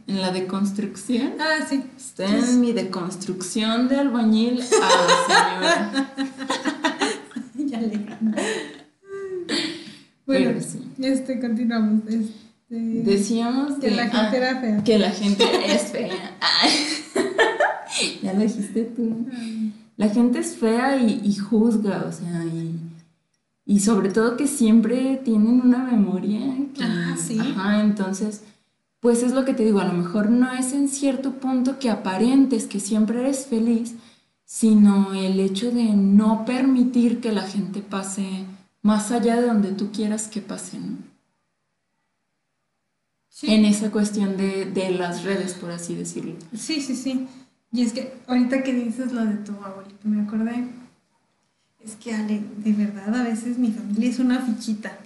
[0.06, 1.32] En la deconstrucción.
[1.40, 1.82] Ah, sí.
[1.96, 6.14] Estoy en mi deconstrucción de albañil a la señora.
[7.66, 7.98] ya le
[10.26, 10.80] Bueno, Pero sí.
[10.98, 12.02] este, continuamos.
[12.08, 12.30] Este,
[12.70, 14.84] Decíamos que de- la gente ah, era fea.
[14.84, 16.36] Que la gente es fea.
[16.62, 16.72] Ay.
[18.22, 19.26] ya lo dijiste tú.
[19.96, 22.74] La gente es fea y, y juzga, o sea, y,
[23.64, 26.40] y sobre todo que siempre tienen una memoria.
[26.74, 27.38] que- Ah, sí.
[27.38, 28.42] Ajá, entonces,
[29.04, 31.90] pues es lo que te digo, a lo mejor no es en cierto punto que
[31.90, 33.96] aparentes que siempre eres feliz,
[34.46, 38.46] sino el hecho de no permitir que la gente pase
[38.80, 40.96] más allá de donde tú quieras que pase, ¿no?
[43.28, 43.52] Sí.
[43.52, 46.36] En esa cuestión de, de las redes, por así decirlo.
[46.56, 47.28] Sí, sí, sí.
[47.72, 50.66] Y es que ahorita que dices lo de tu abuelito, me acordé.
[51.78, 54.96] Es que, Ale, de verdad, a veces mi familia es una fichita.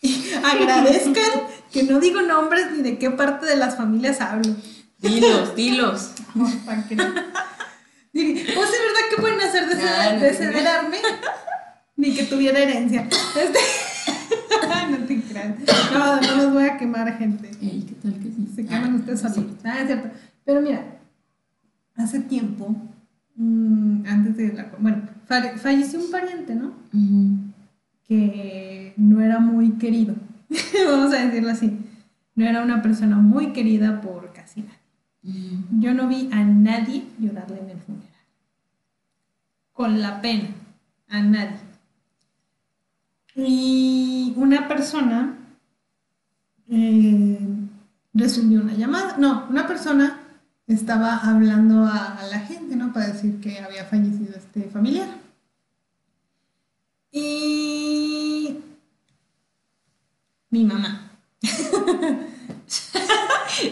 [0.44, 4.54] Agradezcan que no digo nombres ni de qué parte de las familias hablo.
[4.98, 6.12] Dilos, dilos.
[6.34, 6.46] No.
[8.12, 9.80] Dije, pues de verdad que pueden hacer de no
[10.20, 10.98] te desheredarme
[11.96, 13.08] ni que tuviera herencia.
[13.08, 13.58] Este...
[14.90, 15.54] no te creas.
[15.94, 17.50] No, no los voy a quemar, gente.
[17.62, 18.48] Ey, ¿qué tal que sí?
[18.54, 19.28] Se queman Ah, ustedes sí.
[19.28, 19.56] solitos.
[19.64, 20.10] Ah, es cierto.
[20.44, 20.84] Pero mira,
[21.96, 22.74] hace tiempo,
[23.36, 24.70] mm, antes de la...
[24.78, 26.74] Bueno, fa- falleció un pariente, ¿no?
[28.06, 30.14] Que no era muy querido.
[30.86, 31.78] Vamos a decirlo así.
[32.34, 34.78] No era una persona muy querida por casi nadie.
[35.24, 35.80] Ujú.
[35.80, 38.08] Yo no vi a nadie llorarle en el funeral.
[39.72, 40.48] Con la pena.
[41.08, 41.58] A nadie.
[43.34, 45.36] Y una persona
[46.68, 47.38] eh,
[48.14, 49.16] recibió una llamada.
[49.18, 50.20] No, una persona
[50.66, 52.92] estaba hablando a, a la gente, ¿no?
[52.92, 55.08] Para decir que había fallecido este familiar.
[57.10, 58.56] Y
[60.52, 61.10] mi mamá.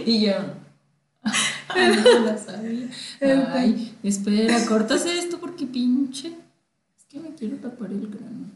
[0.07, 0.35] Y yo.
[1.69, 1.97] Ay,
[4.03, 6.29] no espera, cortas esto porque pinche.
[6.97, 8.47] Es que me quiero tapar el grano.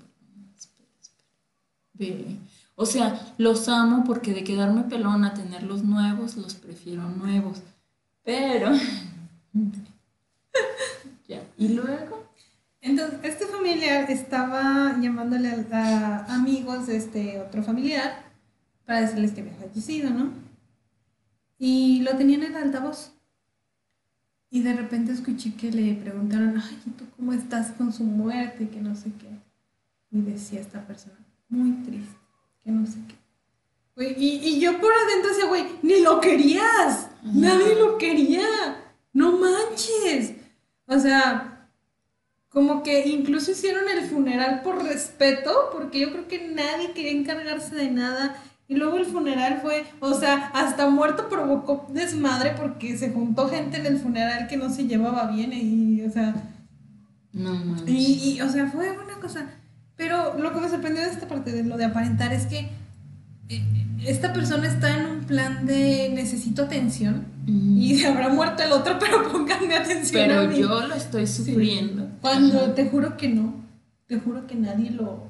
[0.57, 1.29] Espera, espera.
[1.95, 2.37] Ve.
[2.77, 7.63] O sea, los amo porque de quedarme pelona a tenerlos nuevos, los prefiero nuevos.
[8.25, 8.73] Pero.
[11.29, 11.43] ya.
[11.57, 12.24] Y luego.
[12.85, 18.25] Entonces, este familiar estaba llamándole a, a amigos de este otro familiar
[18.85, 20.33] para decirles que había fallecido, ¿no?
[21.59, 23.15] Y lo tenían en altavoz.
[24.51, 28.69] Y de repente escuché que le preguntaron, ay, ¿y tú cómo estás con su muerte?
[28.69, 29.31] Que no sé qué.
[30.11, 31.17] Y decía esta persona,
[31.49, 32.15] muy triste,
[32.63, 33.15] que no sé qué.
[33.97, 37.09] Güey, y, y yo por adentro decía, güey, ni lo querías.
[37.23, 38.45] Nadie lo quería.
[39.15, 40.35] No manches.
[40.87, 41.54] O sea,
[42.55, 47.75] como que incluso hicieron el funeral por respeto, porque yo creo que nadie quería encargarse
[47.75, 48.37] de nada.
[48.69, 53.77] Y luego el funeral fue, o sea, hasta muerto provocó desmadre porque se juntó gente
[53.77, 56.35] en el funeral que no se llevaba bien y, o sea,
[57.35, 57.91] No manches.
[57.91, 59.45] y, y, o sea, fue una cosa.
[59.97, 62.71] Pero lo que me sorprendió de esta parte de lo de aparentar es que
[63.51, 63.63] eh,
[64.07, 68.97] esta persona está en un plan de necesito atención y se habrá muerto el otro,
[68.99, 70.23] pero pónganme atención.
[70.23, 70.59] a Pero mí.
[70.59, 72.04] yo lo estoy sufriendo.
[72.25, 72.75] Cuando Ajá.
[72.75, 73.53] te juro que no,
[74.07, 75.29] te juro que nadie lo...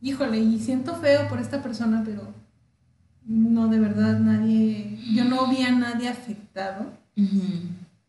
[0.00, 2.22] Híjole, y siento feo por esta persona, pero
[3.24, 4.98] no, de verdad, nadie...
[5.14, 6.86] Yo no vi a nadie afectado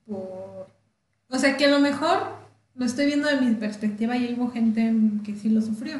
[0.07, 0.67] por...
[1.29, 2.17] O sea, que a lo mejor
[2.73, 4.91] lo estoy viendo de mi perspectiva y hubo gente
[5.23, 5.97] que sí lo sufrió.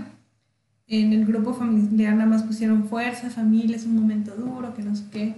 [0.88, 4.96] En el grupo familiar nada más pusieron fuerza, familia, es un momento duro, que no
[4.96, 5.36] sé qué.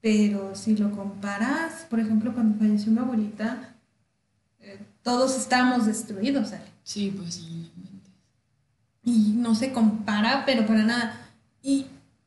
[0.00, 3.74] Pero si lo comparas, por ejemplo, cuando falleció mi abuelita,
[5.02, 6.68] todos estábamos destruidos, ¿sabes?
[6.82, 7.70] Sí, pues sí.
[9.04, 11.20] Y no se compara, pero para nada.
[11.62, 11.86] Y,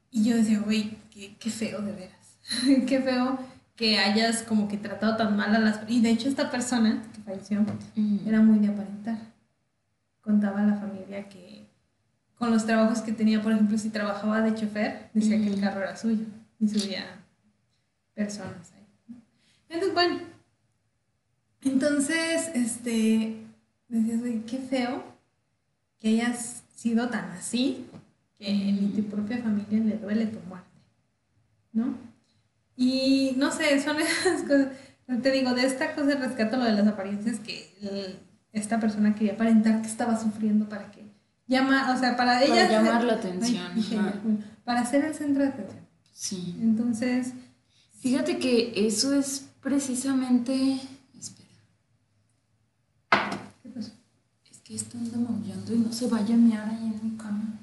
[0.09, 2.37] y yo decía, güey, qué, qué feo de veras.
[2.87, 3.39] qué feo
[3.75, 5.79] que hayas como que tratado tan mal a las...
[5.87, 7.65] Y de hecho esta persona que falleció
[8.27, 9.17] era muy de aparentar.
[10.21, 11.65] Contaba a la familia que
[12.37, 15.81] con los trabajos que tenía, por ejemplo, si trabajaba de chofer, decía que el carro
[15.81, 16.25] era suyo
[16.59, 17.05] y subía
[18.13, 19.15] personas ahí.
[19.69, 20.19] Entonces, bueno,
[21.63, 23.37] entonces, este,
[23.87, 25.03] decías, güey, qué feo
[25.99, 27.85] que hayas sido tan así
[28.37, 30.67] que ni tu propia familia le duele tu muerte,
[31.73, 31.95] ¿no?
[32.75, 34.69] Y no sé, son esas cosas.
[35.21, 37.69] Te digo, de esta cosa rescato lo de las apariencias que
[38.53, 41.03] esta persona quería aparentar que estaba sufriendo para que
[41.47, 45.85] llama, o sea, para ella llamar la atención, para ser el centro de atención.
[46.13, 46.57] Sí.
[46.61, 47.33] Entonces,
[47.99, 50.79] fíjate que eso es precisamente
[51.19, 51.49] espera.
[53.61, 53.91] ¿Qué pasó?
[54.71, 57.59] Es que está andando maullando y no se vaya a mear ahí en mi cama.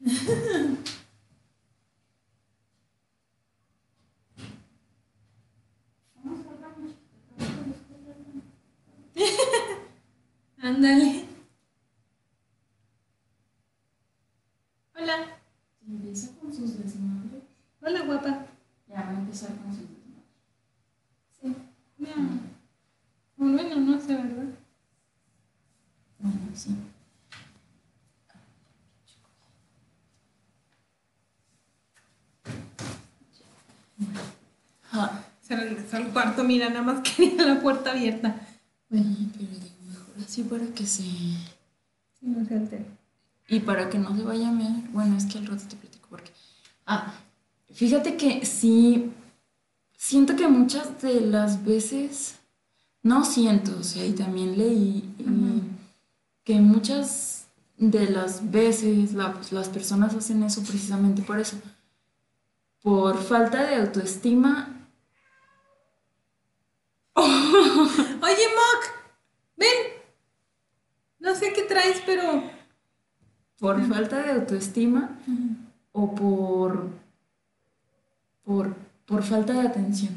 [10.58, 11.26] Ándale.
[14.96, 15.38] Hola.
[15.86, 17.44] Empieza con sus desmadres.
[17.80, 18.46] Hola, guapa.
[18.88, 20.24] Ya va a empezar con sus desmadres.
[21.40, 21.54] Sí.
[21.96, 22.16] Mira.
[23.36, 24.39] Bueno, no sé, ¿verdad?
[26.54, 26.76] Sí.
[34.92, 38.34] Ah, Se regresó al cuarto, mira, nada más quería la puerta abierta.
[38.88, 41.02] bueno, pero digo, mejor así para que se...
[41.02, 42.86] Sí, no se altere.
[43.48, 46.06] Y para que no se vaya a mear, bueno, es que al rato te platico
[46.08, 46.30] porque...
[46.86, 47.14] Ah,
[47.72, 49.12] fíjate que sí,
[49.96, 52.36] siento que muchas de las veces,
[53.02, 55.79] no siento, o sea, y también leí y.
[56.50, 57.46] que muchas
[57.78, 61.56] de las veces la- pues, las personas hacen eso precisamente por eso,
[62.82, 64.88] por falta de autoestima.
[67.16, 68.82] Oye, Mock,
[69.56, 69.68] ven.
[71.20, 72.42] No sé qué traes, pero.
[73.60, 75.18] Por falta de autoestima
[75.92, 76.88] o por,
[78.42, 78.74] por,
[79.06, 80.14] por falta de atención.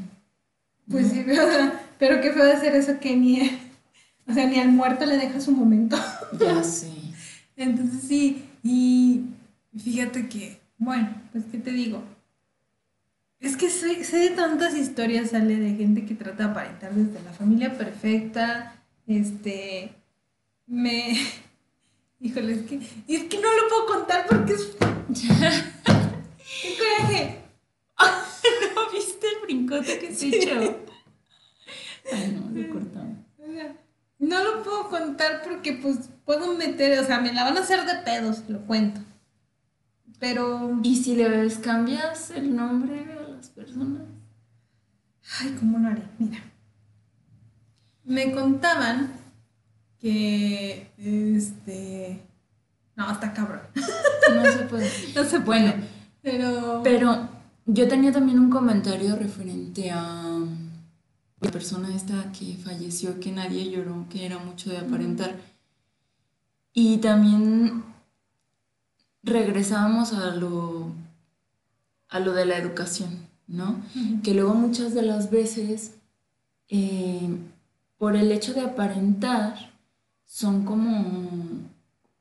[0.89, 1.43] Pues sí, pero,
[1.99, 3.72] pero qué feo hacer eso que ni.
[4.27, 5.97] O sea, ni al muerto le deja su momento.
[6.39, 6.89] Ya sé.
[7.55, 9.21] Entonces sí, y
[9.77, 12.03] fíjate que, bueno, pues qué te digo.
[13.39, 17.21] Es que sé, sé de tantas historias, sale de gente que trata de aparentar desde
[17.23, 19.93] la familia perfecta, este,
[20.65, 21.15] me,
[22.19, 24.75] híjole, es que, y es que no lo puedo contar porque es,
[26.61, 27.39] qué coraje.
[28.75, 30.79] ¿No viste el brincote que se echó?
[32.11, 33.17] Ay, no, lo cortamos.
[34.23, 37.85] No lo puedo contar porque pues puedo meter, o sea, me la van a hacer
[37.85, 39.01] de pedos, lo cuento.
[40.17, 44.03] Pero, ¿Y si le cambias el nombre a las personas?
[45.41, 46.03] ay, ¿cómo lo haré?
[46.19, 46.39] Mira.
[48.05, 49.11] Me contaban
[49.99, 52.21] que, este,
[52.95, 53.63] no, está cabrón.
[54.33, 54.89] No se puede.
[55.15, 55.61] No se puede.
[55.63, 55.83] Bueno,
[56.21, 57.29] Pero, pero
[57.65, 60.37] yo tenía también un comentario referente a
[61.43, 65.35] la persona esta que falleció, que nadie lloró, que era mucho de aparentar.
[66.73, 67.83] Y también
[69.23, 70.91] regresábamos a lo,
[72.09, 73.81] a lo de la educación, ¿no?
[73.95, 74.21] Ujú.
[74.23, 75.95] Que luego muchas de las veces,
[76.69, 77.29] eh,
[77.97, 79.71] por el hecho de aparentar,
[80.25, 81.39] son como,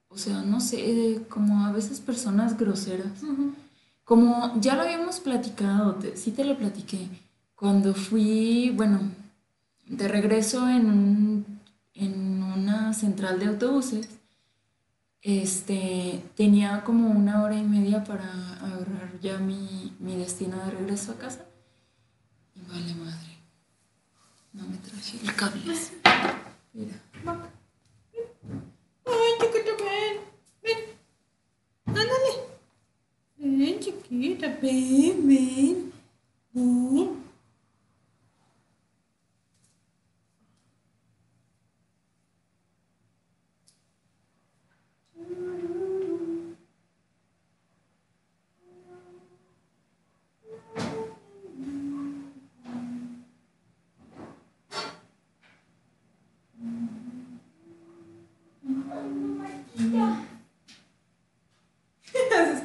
[0.08, 3.22] o sea, no sé, como a veces personas groseras.
[3.22, 3.54] Ujú.
[4.04, 7.08] Como ya lo habíamos platicado, te- sí te lo platiqué,
[7.62, 8.98] cuando fui, bueno,
[9.86, 11.60] de regreso en, un-
[11.94, 14.08] en una central de autobuses,
[15.20, 18.24] este, tenía como una hora y media para
[18.54, 21.44] agarrar ya mi, mi destino de regreso a casa.
[22.56, 23.38] Y vale madre,
[24.54, 25.62] no me traje el cable.
[26.72, 26.96] Mira,
[29.06, 30.16] Ay, chiquita, ven,
[30.64, 30.78] ven.
[31.86, 32.32] Ándale.
[33.36, 35.92] Ven, chiquita, ven, ven.
[36.54, 37.22] Ven.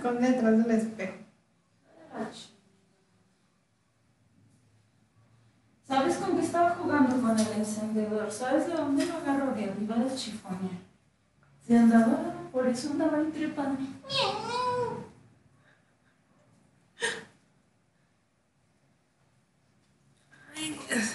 [0.07, 1.13] esconde detrás del espejo.
[5.88, 8.30] ¿Sabes con qué estaba jugando con el encendedor?
[8.32, 9.53] ¿Sabes de dónde lo agarró?
[10.18, 10.80] Chifonero.
[11.65, 13.80] Se andaba, por eso andaba trepando.
[20.55, 21.13] Ay, Dios.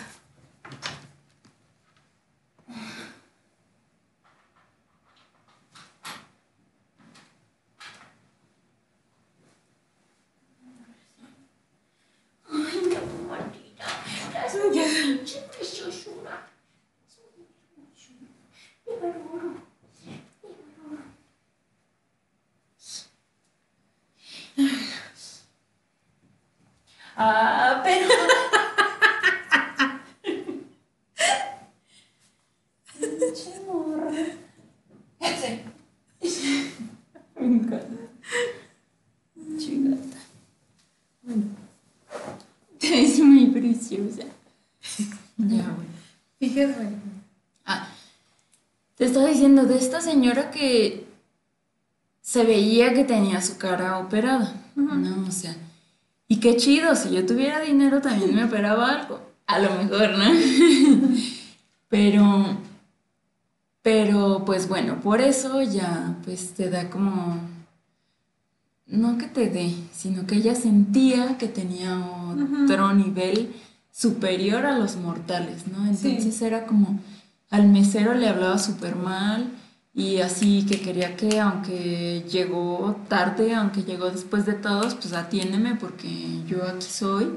[12.51, 13.87] Ay, mi amorita.
[14.35, 16.47] Las pinche preciosura.
[18.87, 19.51] Mi valoro.
[20.43, 21.03] Mi valoro.
[27.17, 28.09] Ah, pero.
[32.99, 34.11] Pinche morra.
[35.21, 35.65] Ese.
[37.37, 38.03] Me encanta.
[39.59, 40.19] Chingata.
[41.23, 41.45] Bueno,
[42.81, 44.23] Es muy preciosa.
[45.37, 45.85] Ya, bueno.
[46.39, 46.97] fíjate, bueno.
[47.65, 47.89] Ah,
[48.97, 51.05] te estaba diciendo de esta señora que
[52.21, 54.55] se veía que tenía su cara operada.
[54.77, 55.57] No, o sea.
[56.29, 59.21] Y qué chido, si yo tuviera dinero también me operaba algo.
[59.47, 60.25] A lo mejor, ¿no?
[61.89, 62.57] Pero,
[63.83, 67.39] pero pues bueno, por eso ya pues te da como,
[68.87, 72.03] no que te dé, sino que ella sentía que tenía
[72.65, 73.55] otro nivel
[73.91, 75.87] superior a los mortales, ¿no?
[75.87, 76.99] Entonces era como,
[77.51, 79.53] al mesero le hablaba súper mal
[79.95, 85.75] y así que quería que aunque llegó tarde, aunque llegó después de todos, pues atiéndeme
[85.77, 87.31] porque yo aquí soy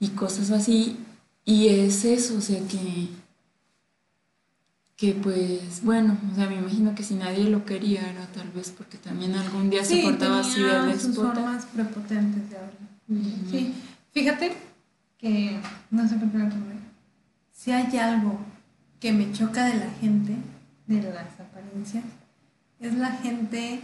[0.00, 0.98] y cosas así.
[1.44, 3.08] Y es eso, o sea que,
[4.96, 8.74] que pues bueno, o sea, me imagino que si nadie lo quería era tal vez
[8.76, 11.34] porque también algún día se portaba así de déspota.
[11.34, 12.76] formas prepotentes de hablar.
[13.48, 13.74] Sí,
[14.10, 14.56] fíjate
[15.18, 15.60] que,
[15.92, 16.74] no sé por qué acordé,
[17.52, 18.40] si hay algo
[18.98, 20.34] que me choca de la gente,
[20.88, 21.28] de las
[22.80, 23.80] es la gente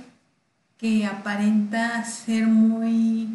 [0.78, 3.28] que aparenta ser muy...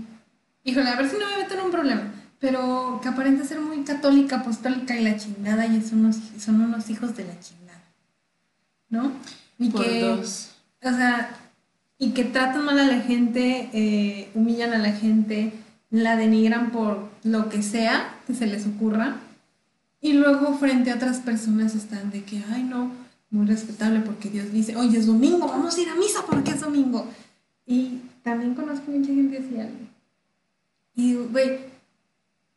[0.63, 3.83] Híjole, a ver si no me meto en un problema, pero que aparenta ser muy
[3.83, 7.81] católica, apostólica y la chingada y son unos, son unos hijos de la chingada,
[8.89, 9.11] ¿no?
[9.57, 10.51] Y Por que, dos.
[10.83, 11.29] o sea,
[11.97, 15.53] y que tratan mal a la gente, eh, humillan a la gente,
[15.89, 19.15] la denigran por lo que sea que se les ocurra.
[20.01, 22.91] Y luego frente a otras personas están de que, ay no,
[23.29, 26.61] muy respetable porque Dios dice, oye, es domingo, vamos a ir a misa porque es
[26.61, 27.07] domingo.
[27.65, 29.55] Y también conozco mucha gente así.
[30.95, 31.59] Y, güey,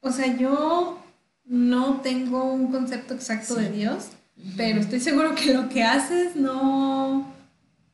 [0.00, 0.98] o sea, yo
[1.44, 4.10] no tengo un concepto exacto de Dios,
[4.56, 7.26] pero estoy seguro que lo que haces no,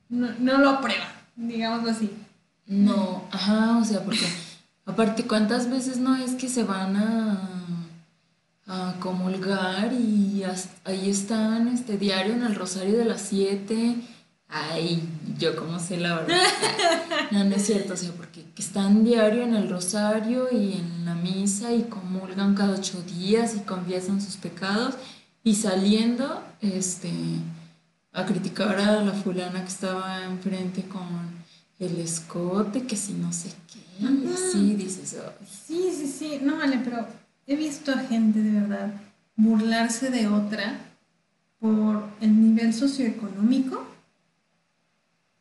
[0.08, 2.10] no, no lo aprueba, digámoslo así.
[2.66, 4.26] No, ajá, o sea, porque
[4.84, 7.55] aparte, ¿cuántas veces no es que se van a,
[8.66, 10.42] a comulgar y
[10.84, 13.96] ahí están, este diario en el Rosario de las 7?
[14.48, 15.02] Ay,
[15.38, 16.36] yo como sé la verdad.
[17.32, 21.04] No, no es cierto, o sea, porque que están diario en el Rosario y en
[21.04, 24.94] la misa y comulgan cada ocho días y confiesan sus pecados
[25.42, 27.10] y saliendo, este,
[28.12, 31.04] a criticar a la fulana que estaba enfrente con
[31.80, 35.46] el escote, que si no sé qué, y así dices, "Ay".
[35.66, 37.06] Sí, sí, sí, no vale, pero
[37.46, 38.92] he visto a gente de verdad
[39.36, 40.78] burlarse de otra
[41.60, 43.86] por el nivel socioeconómico,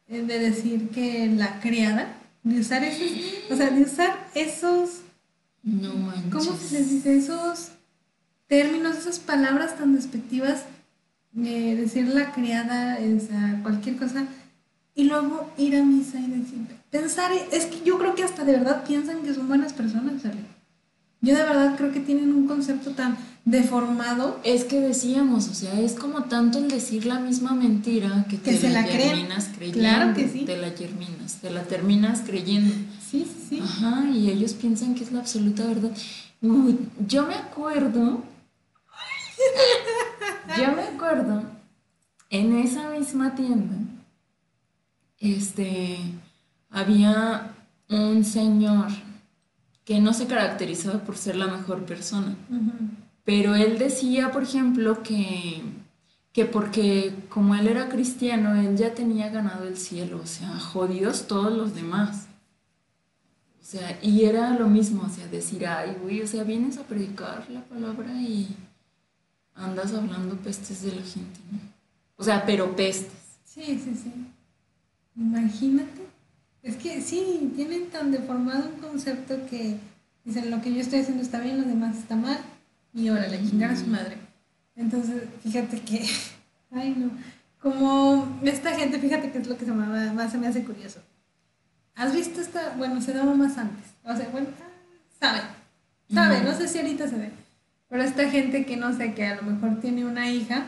[0.07, 3.11] eh, de decir que la criada, de usar esos,
[3.49, 5.01] o sea, de usar esos,
[5.63, 6.31] no manches.
[6.31, 7.17] ¿cómo se les dice?
[7.17, 7.71] Esos
[8.47, 10.65] términos, esas palabras tan despectivas,
[11.31, 14.25] de decir la criada, o sea, cualquier cosa,
[14.93, 18.53] y luego ir a misa y decir, pensar, es que yo creo que hasta de
[18.53, 20.54] verdad piensan que son buenas personas, ¿sale?
[21.25, 25.79] Yo de verdad creo que tienen un concepto tan deformado Es que decíamos, o sea,
[25.79, 29.79] es como tanto el decir la misma mentira que, Que te se la terminas creyendo.
[29.79, 30.45] Claro que sí.
[30.45, 32.73] Te la terminas, te la terminas creyendo.
[33.01, 33.59] Sí, sí, sí.
[33.59, 35.91] Ajá, y ellos piensan que es la absoluta verdad.
[36.43, 38.23] Uy, yo me acuerdo.
[40.59, 41.41] yo me acuerdo
[42.29, 43.77] en esa misma tienda.
[45.19, 45.97] Este.
[46.69, 47.51] Había
[47.89, 48.89] un señor
[49.85, 52.35] que no se caracterizaba por ser la mejor persona.
[53.23, 55.61] Pero él decía, por ejemplo, que,
[56.33, 61.27] que porque como él era cristiano, él ya tenía ganado el cielo, o sea, jodidos
[61.27, 62.27] todos los demás.
[63.61, 66.83] O sea, y era lo mismo, o sea, decir, ay, güey, o sea, vienes a
[66.83, 68.55] predicar la palabra y
[69.53, 71.59] andas hablando pestes de la gente, ¿no?
[72.17, 73.11] O sea, pero pestes.
[73.43, 74.11] Sí, sí, sí.
[75.15, 76.04] Imagínate
[76.65, 79.77] Es que sí, tienen tan deformado un concepto que
[80.23, 82.39] dicen lo que yo estoy haciendo está bien, lo demás está mal,
[82.91, 84.17] y ahora le chingar a su madre.
[84.75, 86.03] Entonces, fíjate que,
[86.71, 87.11] ay no,
[87.61, 91.01] como esta gente, fíjate que es lo que se me, más se me hace curioso.
[91.93, 92.73] ¿Has visto esta?
[92.75, 93.85] Bueno, se daba más antes.
[94.03, 95.41] O sea, bueno, ah, sabe,
[96.11, 97.29] sabe, no sé si ahorita se ve.
[97.89, 100.65] Pero esta gente que no sé, que a lo mejor tiene una hija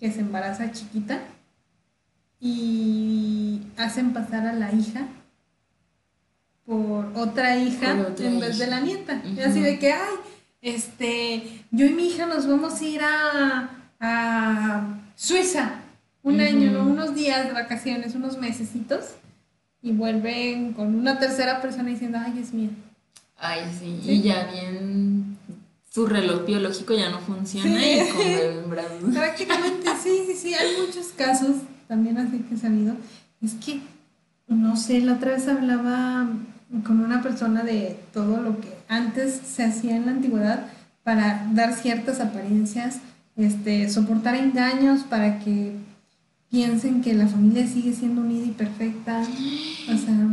[0.00, 1.20] que se embaraza chiquita
[2.44, 5.06] y hacen pasar a la hija
[6.66, 9.22] por otra hija en vez de la nieta.
[9.24, 10.14] Y así de que, ay,
[10.60, 13.70] este, yo y mi hija nos vamos a ir a,
[14.00, 15.82] a Suiza
[16.24, 19.04] un año, unos días de vacaciones, unos mesecitos,
[19.80, 22.70] y vuelven con una tercera persona diciendo, ay, es mía.
[23.36, 25.38] Ay, sí, y ya bien
[25.88, 29.12] su reloj biológico ya no funciona y con.
[29.12, 31.56] Prácticamente, sí, sí, sí, hay muchos casos
[31.92, 32.96] también así que he sabido.
[33.42, 33.82] Es que,
[34.48, 36.26] no sé, la otra vez hablaba
[36.86, 40.68] con una persona de todo lo que antes se hacía en la antigüedad
[41.02, 43.00] para dar ciertas apariencias,
[43.36, 45.76] este, soportar engaños para que
[46.50, 49.22] piensen que la familia sigue siendo unida y perfecta.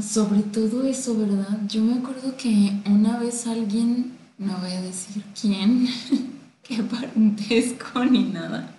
[0.02, 1.60] Sobre todo eso, ¿verdad?
[1.68, 5.90] Yo me acuerdo que una vez alguien no voy a decir quién,
[6.64, 8.79] qué parentesco ni nada.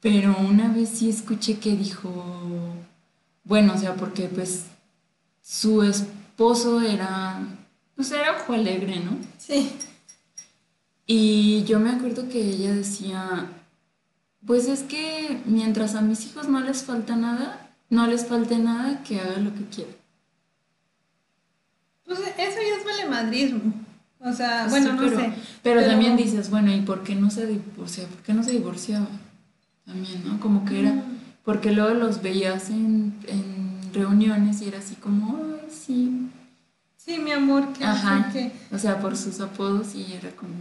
[0.00, 2.10] Pero una vez sí escuché que dijo,
[3.44, 4.66] bueno, o sea, porque pues
[5.42, 7.40] su esposo era,
[7.96, 9.18] pues era ojo alegre, ¿no?
[9.36, 9.72] Sí.
[11.06, 13.46] Y yo me acuerdo que ella decía,
[14.46, 19.02] pues es que mientras a mis hijos no les falta nada, no les falte nada,
[19.02, 19.90] que haga lo que quiera.
[22.06, 23.74] Pues eso ya es valemadrismo.
[24.20, 25.32] O sea, bueno, no sé.
[25.62, 28.06] Pero, también dices, bueno, ¿y por qué no se divorcia?
[28.06, 29.08] ¿Por qué no se divorciaba?
[29.84, 30.40] También, ¿no?
[30.40, 31.04] Como que era,
[31.44, 33.14] porque luego los veías en,
[33.92, 36.28] reuniones y era así como, ay, sí.
[36.96, 37.84] Sí, mi amor, que...
[37.84, 38.32] Ajá,
[38.70, 40.54] o sea, por sus apodos y era como...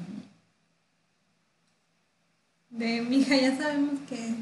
[2.72, 4.36] De, mija, ya sabemos que,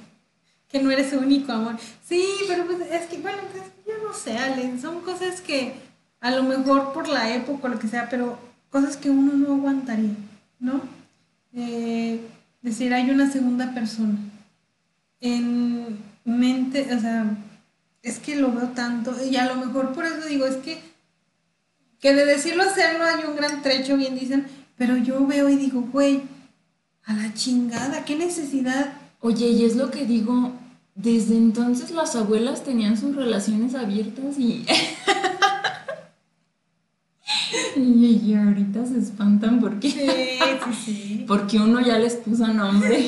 [0.69, 1.75] que no eres su único amor.
[2.05, 5.75] Sí, pero pues es que, bueno, pues yo no sé, Allen, son cosas que
[6.19, 8.37] a lo mejor por la época o lo que sea, pero
[8.69, 10.15] cosas que uno no aguantaría,
[10.59, 10.81] ¿no?
[11.53, 12.21] Eh,
[12.61, 14.17] decir, hay una segunda persona.
[15.21, 17.37] En mente, o sea,
[18.03, 20.79] es que lo veo tanto, y a lo mejor por eso digo, es que,
[21.99, 24.47] que de decirlo a hacerlo hay un gran trecho, bien dicen,
[24.77, 26.21] pero yo veo y digo, güey,
[27.05, 28.93] a la chingada, qué necesidad.
[29.21, 30.51] Oye, y es lo que digo,
[30.93, 34.65] desde entonces las abuelas tenían sus relaciones abiertas y...
[37.75, 39.91] Y, ahorita se espantan porque.
[39.91, 39.99] Sí,
[40.83, 41.25] sí, sí.
[41.27, 43.07] porque uno ya les puso nombre.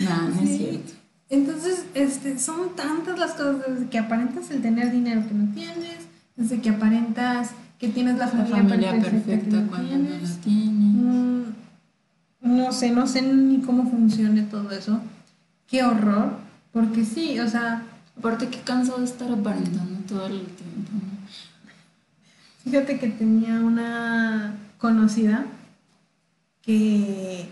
[0.00, 0.92] No, no es cierto.
[1.28, 5.98] Entonces, este, son tantas las cosas desde que aparentas el tener dinero que no tienes,
[6.36, 10.74] desde que aparentas que tienes la familia, perfecta, cuando no la tienes.
[10.74, 11.42] Mm,
[12.40, 15.00] no sé, no sé ni cómo funcione todo eso.
[15.68, 16.36] Qué horror,
[16.72, 17.84] porque sí, o sea.
[18.18, 20.90] Aparte, qué cansado de estar aparentando todo el tiempo.
[22.64, 25.46] Fíjate que tenía una conocida
[26.60, 27.48] que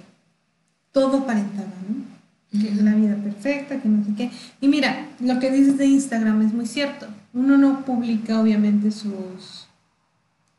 [0.92, 2.18] todo aparentaba, ¿no?
[2.51, 4.30] Que la vida perfecta, que no sé qué.
[4.61, 7.07] Y mira, lo que dices de Instagram es muy cierto.
[7.34, 9.68] Uno no publica obviamente sus,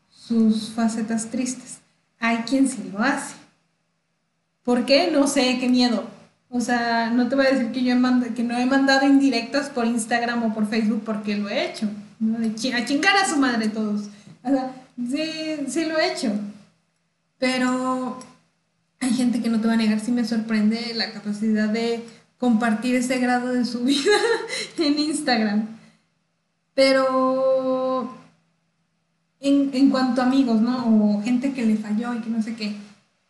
[0.09, 1.79] sus facetas tristes.
[2.19, 3.35] Hay quien sí lo hace.
[4.63, 5.09] ¿Por qué?
[5.11, 6.03] No sé, qué miedo.
[6.49, 9.69] O sea, no te voy a decir que yo he que no he mandado indirectas
[9.69, 11.87] por Instagram o por Facebook porque lo he hecho.
[11.87, 14.09] a chingar a su madre todos.
[14.43, 16.31] O sea, sí, sí lo he hecho.
[17.37, 18.19] Pero
[18.99, 22.03] hay gente que no te va a negar, sí me sorprende la capacidad de
[22.37, 24.11] compartir ese grado de su vida
[24.77, 25.67] en Instagram.
[26.73, 28.15] Pero
[29.39, 31.17] en, en, cuanto a amigos, ¿no?
[31.17, 32.75] O gente que le falló y que no sé qué.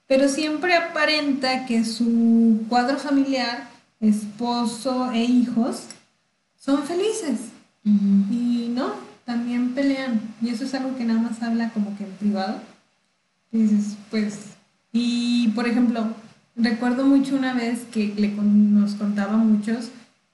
[0.08, 5.86] Pero siempre aparenta que su cuadro familiar, esposo e hijos,
[6.58, 7.40] son felices.
[7.84, 8.94] Y no,
[9.26, 10.22] también pelean.
[10.42, 12.60] Y eso es algo que nada más habla como que en privado.
[13.52, 14.59] Y dices, pues,
[14.92, 16.14] y por ejemplo,
[16.56, 19.90] recuerdo mucho una vez que le, nos contaba a muchos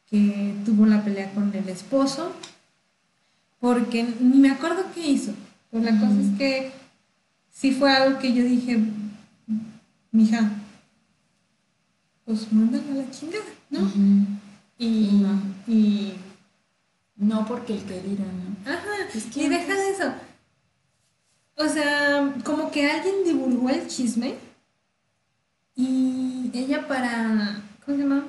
[0.09, 2.31] que tuvo la pelea con el esposo,
[3.59, 5.33] porque ni me acuerdo qué hizo.
[5.71, 6.71] Pero la cosa es que
[7.51, 8.79] sí fue algo que yo dije,
[10.11, 10.51] mija,
[12.25, 13.91] pues mándala a la chingada, ¿no?
[14.77, 15.21] y,
[15.67, 16.13] y
[17.17, 18.71] no porque el que dirá, ¿no?
[18.71, 20.13] Ajá, y deja de eso.
[22.75, 24.35] O sea, como que alguien divulgó el chisme
[25.75, 28.25] y ella para, ¿cómo se llama?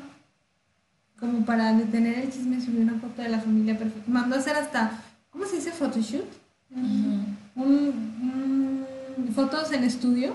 [1.19, 4.11] como para detener el chisme, subió una foto de la familia perfecta.
[4.11, 5.73] Mandó a hacer hasta, ¿cómo se dice?
[5.73, 6.27] Photoshoot.
[6.71, 10.35] Un, un- fotos en estudio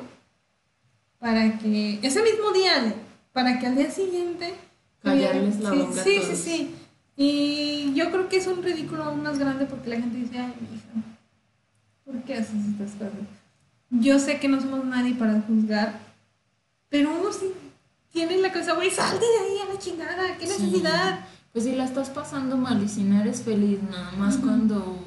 [1.20, 2.96] para que, ese mismo día,
[3.32, 4.56] para que al día siguiente...
[5.04, 6.76] Callarles la sí, boca a Sí, sí, sí.
[7.16, 10.54] Y yo creo que es un ridículo aún más grande porque la gente dice, ay,
[10.60, 11.08] mi hija,
[12.06, 13.41] ¿por qué haces estas cosas?
[13.92, 16.00] Yo sé que no somos nadie para juzgar,
[16.90, 17.48] pero uno sí
[18.12, 20.64] tiene en la cabeza, güey, sal de ahí a la chingada, qué Sí.
[20.64, 21.20] necesidad.
[21.54, 24.98] Pues si la estás pasando mal y si no eres feliz, nada más cuando,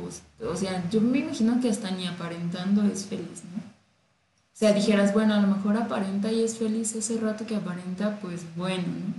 [0.47, 3.62] o sea, yo me imagino que hasta ni aparentando es feliz, ¿no?
[3.62, 8.18] O sea, dijeras, bueno, a lo mejor aparenta y es feliz ese rato que aparenta,
[8.20, 9.14] pues bueno, ¿no?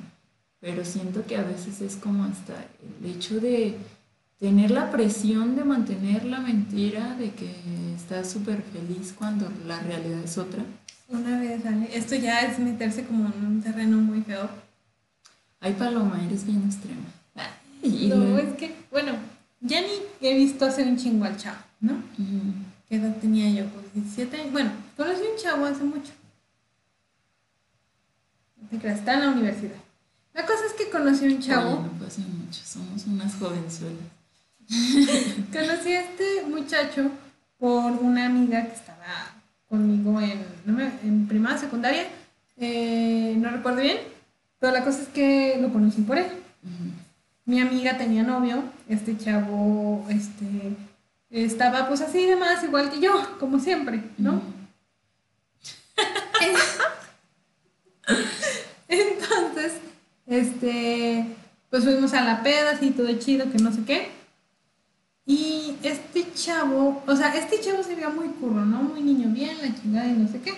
[0.59, 2.53] Pero siento que a veces es como hasta
[3.01, 3.75] el hecho de
[4.39, 7.55] tener la presión de mantener la mentira de que
[7.95, 10.63] estás súper feliz cuando la realidad es otra.
[11.07, 14.49] Una vez, Ale, esto ya es meterse como en un terreno muy feo.
[15.59, 17.01] Ay, Paloma, eres bien extrema.
[17.83, 19.13] No, es que, bueno,
[19.61, 21.93] ya ni he visto hacer un chingo al chavo, ¿no?
[21.93, 22.53] Ujú.
[22.89, 23.69] ¿Qué edad tenía yo?
[23.69, 24.51] Pues 17 años.
[24.51, 26.11] Bueno, conocí un chavo hace mucho.
[28.61, 29.77] No te creas, está en la universidad.
[30.33, 31.79] La cosa es que conocí a un chavo.
[31.79, 34.14] Oye, no pasa mucho, somos unas jovenzuelas.
[35.53, 37.11] Conocí a este muchacho
[37.59, 39.33] por una amiga que estaba
[39.69, 42.07] conmigo en, no me- en primaria, secundaria.
[42.57, 43.97] eh, no recuerdo bien.
[44.59, 46.25] Pero la cosa es que lo conocí por él.
[47.45, 48.63] Mi amiga tenía novio.
[48.89, 50.45] Este chavo, este.
[51.29, 54.37] Estaba pues así de más, igual que yo, como siempre, ¿no?
[58.87, 59.73] Entonces,
[60.27, 61.25] este,
[61.69, 64.09] pues fuimos a la peda, así todo chido, que no sé qué.
[66.35, 68.83] Chavo, o sea, este chavo se veía muy curro, ¿no?
[68.83, 70.53] Muy niño bien, la chingada y no sé qué.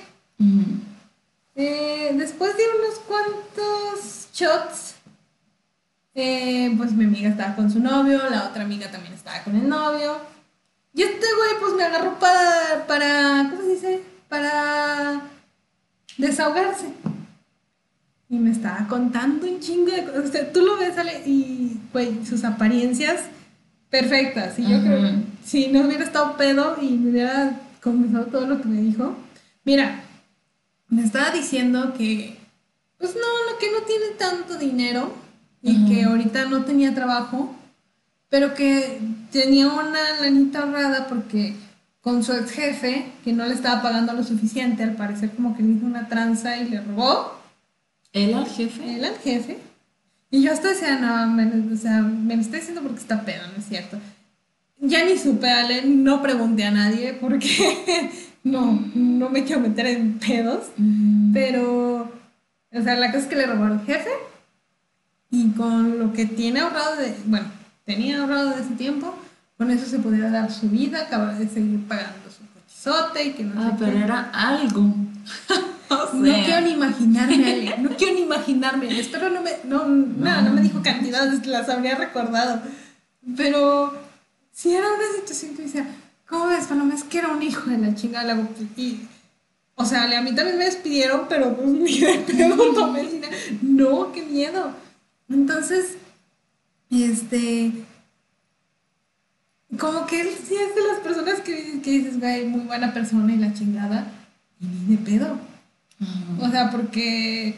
[1.55, 4.95] Eh, después de unos cuantos shots,
[6.15, 9.69] eh, pues mi amiga estaba con su novio, la otra amiga también estaba con el
[9.69, 10.17] novio.
[10.93, 14.03] Y este güey pues me agarró para, para, ¿cómo se dice?
[14.27, 15.21] Para
[16.17, 16.87] desahogarse.
[18.29, 20.25] Y me estaba contando un chingo de cosas.
[20.25, 23.21] O sea, tú lo ves, Ale, y, güey, sus apariencias
[23.89, 24.57] perfectas.
[24.59, 24.83] Y yo Ajá.
[24.85, 25.15] creo que
[25.45, 29.15] si no hubiera estado pedo y me hubiera confesado todo lo que me dijo.
[29.63, 30.01] Mira,
[30.89, 32.37] me estaba diciendo que,
[32.97, 35.13] pues no, que no tiene tanto dinero
[35.61, 35.85] y Ajá.
[35.87, 37.53] que ahorita no tenía trabajo,
[38.29, 38.99] pero que
[39.31, 41.53] tenía una lanita ahorrada porque
[42.01, 45.63] con su ex jefe, que no le estaba pagando lo suficiente, al parecer como que
[45.63, 47.33] le hizo una tranza y le robó,
[48.13, 48.95] ¿Él al jefe?
[48.95, 49.59] él al jefe.
[50.29, 53.43] Y yo hasta decía, no, me, o sea, me lo está diciendo porque está pedo,
[53.53, 53.97] no es cierto.
[54.79, 58.11] Ya ni supe, Ale, no pregunté a nadie porque
[58.43, 60.67] no, no me quiero meter en pedos.
[60.77, 61.31] Ujú.
[61.33, 62.11] Pero,
[62.73, 64.09] o sea, la cosa es que le robaron al jefe
[65.31, 67.47] y con lo que tiene ahorrado de, bueno,
[67.85, 69.15] tenía ahorrado de ese tiempo,
[69.57, 73.43] con eso se podría dar su vida, acabar de seguir pagando su cochizote y que
[73.43, 74.03] no Ah, sé pero qué.
[74.03, 74.93] era algo.
[75.89, 78.99] O No quiero ni imaginarme, no quiero ni imaginarme.
[78.99, 82.61] Espero no me, no, no, no me dijo cantidades, las habría recordado.
[83.35, 83.93] Pero
[84.51, 85.85] si era una situación que decía,
[86.27, 86.93] ¿cómo ves, Paloma?
[86.95, 88.33] Es que era un hijo de la chingada.
[88.35, 89.01] la- Y,
[89.75, 93.35] o sea, a mí también me despidieron, pero pues ni de pedo tomé dinero.
[93.61, 94.71] No, qué miedo.
[95.29, 95.97] Entonces,
[96.89, 97.71] este,
[99.77, 103.33] como que él sí es de las personas que, que dices, güey, muy buena persona
[103.33, 104.07] y la chingada,
[104.61, 105.37] y ni de pedo.
[106.39, 107.57] O sea, porque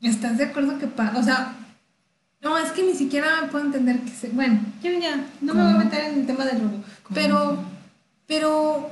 [0.00, 1.54] estás de acuerdo que, pa- o sea,
[2.42, 5.72] no, es que ni siquiera puedo entender que se, bueno, yo ya, no me voy
[5.72, 7.14] a meter en el tema del robo, ¿Cómo?
[7.14, 7.58] pero,
[8.26, 8.90] pero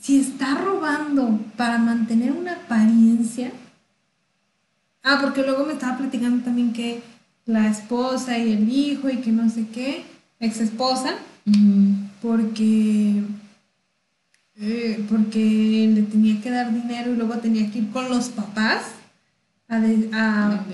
[0.00, 3.52] si está robando para mantener una apariencia,
[5.04, 7.02] ah, porque luego me estaba platicando también que
[7.46, 10.04] la esposa y el hijo y que no sé qué,
[10.40, 11.14] ex esposa,
[12.20, 13.22] porque
[14.64, 18.82] eh, porque le tenía que dar dinero y luego tenía que ir con los papás
[19.68, 20.64] a, de- a-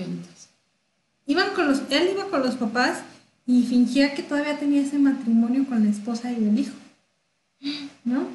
[1.25, 2.99] iban con los él iba con los papás
[3.47, 6.75] y fingía que todavía tenía ese matrimonio con la esposa y el hijo
[8.05, 8.27] ¿no?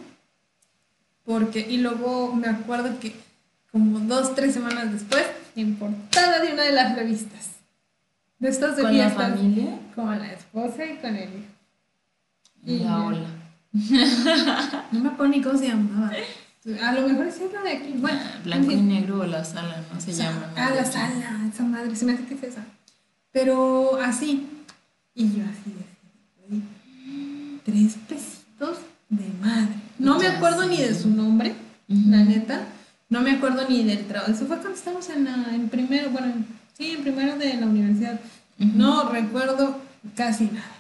[1.24, 3.14] porque y luego me acuerdo que
[3.70, 5.24] como dos tres semanas después
[5.57, 7.50] en portada de una de las revistas
[8.40, 9.78] de estas de ¿Con la familia?
[9.94, 11.52] con la esposa y con el hijo
[12.66, 13.28] Y La ola.
[14.92, 16.12] No me acuerdo ni cómo se llamaba.
[16.82, 17.94] A lo mejor es la de aquí.
[17.96, 20.00] Bueno, Ah, Blanco y negro o la sala, ¿no?
[20.00, 20.38] Se llama.
[20.40, 20.46] ¿no?
[20.56, 22.64] Ah, la sala, esa madre, se me hace que es esa.
[23.32, 24.46] Pero así.
[25.14, 25.74] Y yo así
[26.48, 26.62] güey,
[27.64, 28.78] tres pesitos
[29.10, 29.74] de madre.
[29.98, 31.54] No me acuerdo ni de su nombre,
[31.88, 32.66] la neta.
[33.10, 34.32] No me acuerdo ni del trabajo.
[34.32, 36.46] Eso fue cuando estábamos en, la, en primero, bueno, en-
[36.76, 38.18] sí, en primero de la universidad.
[38.58, 39.78] No recuerdo
[40.16, 40.72] casi nada.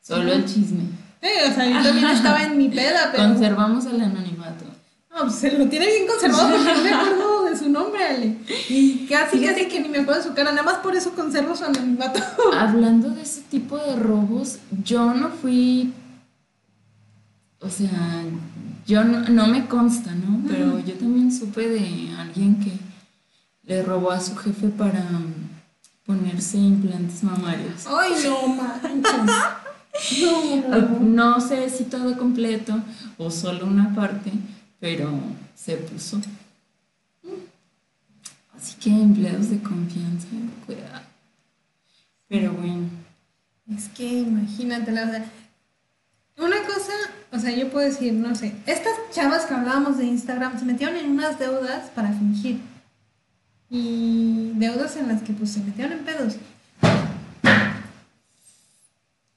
[0.00, 0.84] Solo el chisme.
[1.22, 3.24] Eh, o sea, yo también estaba en mi peda, pero...
[3.24, 4.64] Conservamos el anonimato.
[5.10, 8.36] No, pues se lo tiene bien conservado porque no me acuerdo de su nombre, Ale.
[8.68, 11.56] Y casi, casi que ni me acuerdo de su cara, nada más por eso conservo
[11.56, 12.20] su anonimato.
[12.56, 15.92] Hablando de ese tipo de robos, yo no fui.
[17.58, 18.22] O sea,
[18.86, 20.42] yo no, no me consta, ¿no?
[20.48, 22.72] Pero yo también supe de alguien que
[23.64, 25.04] le robó a su jefe para
[26.06, 27.86] ponerse implantes mamarios.
[27.86, 29.36] Ay, no manches.
[31.00, 32.80] No, sé si todo completo
[33.18, 34.30] o solo una parte,
[34.78, 35.10] pero
[35.54, 36.20] se puso.
[38.56, 40.28] Así que empleados de confianza,
[40.66, 41.02] cuidado.
[42.28, 42.88] Pero bueno,
[43.74, 45.24] Es que imagínate, la verdad.
[46.38, 46.92] Una cosa,
[47.32, 50.96] o sea, yo puedo decir, no sé, estas chavas que hablábamos de Instagram se metieron
[50.96, 52.60] en unas deudas para fingir.
[53.68, 56.36] Y deudas en las que pues se metieron en pedos.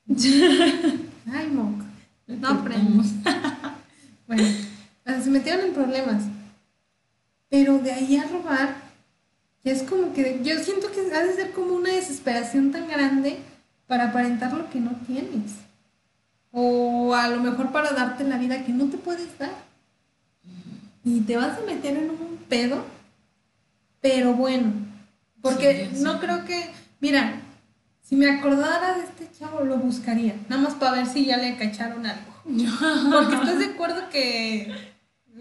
[1.32, 1.84] Ay, moc.
[2.28, 3.08] No aprendemos.
[4.26, 4.48] Bueno,
[5.22, 6.24] se metieron en problemas.
[7.50, 8.74] Pero de ahí a robar,
[9.66, 13.40] es como que yo siento que ha de ser como una desesperación tan grande
[13.86, 15.52] para aparentar lo que no tienes.
[16.52, 19.54] O a lo mejor para darte la vida que no te puedes dar.
[21.04, 22.84] Y te vas a meter en un pedo,
[24.02, 24.72] pero bueno.
[25.42, 27.42] Porque Sí, no creo que, mira,
[28.04, 31.58] si me acordara de este chavo lo buscaría, nada más para ver si ya le
[31.58, 32.32] cacharon algo.
[32.44, 34.72] Porque estás de acuerdo que,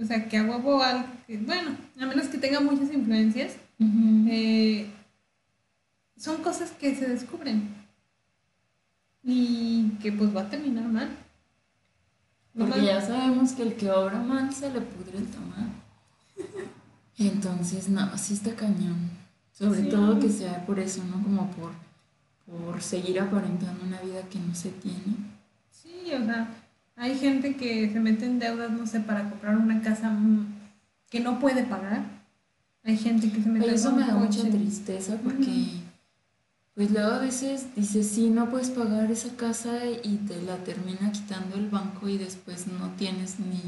[0.00, 3.56] o sea, que a huevo algo, que, bueno, a menos que tenga muchas influencias,
[4.28, 4.88] eh,
[6.16, 7.68] son cosas que se descubren
[9.24, 11.08] y que pues va a terminar mal.
[12.54, 12.86] No Porque mal.
[12.86, 15.68] ya sabemos que el que obra mal se le pudre el tamal.
[17.18, 19.10] Entonces, no, sí está cañón.
[19.52, 19.88] Sobre Sí.
[19.90, 21.22] todo que sea por eso, ¿no?
[21.22, 21.72] Como por,
[22.46, 25.16] por seguir aparentando una vida que no se tiene.
[25.70, 26.48] Sí, o sea,
[26.96, 30.46] hay gente que se mete en deudas, no sé, para comprar una casa mm,
[31.10, 32.02] que no puede pagar.
[32.84, 35.66] Hay gente que se mete Pero eso en me da mucha tristeza porque,
[36.74, 41.12] pues luego a veces dices, sí, no puedes pagar esa casa y te la termina
[41.12, 43.60] quitando el banco y después no tienes ni,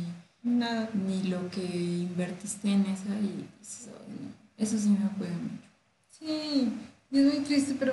[0.42, 0.90] Nada.
[1.06, 4.30] ni lo que invertiste en esa y dices, "Ay, no".
[4.64, 5.68] eso sí me puede mucho.
[6.10, 6.72] Sí,
[7.12, 7.92] es muy triste, pero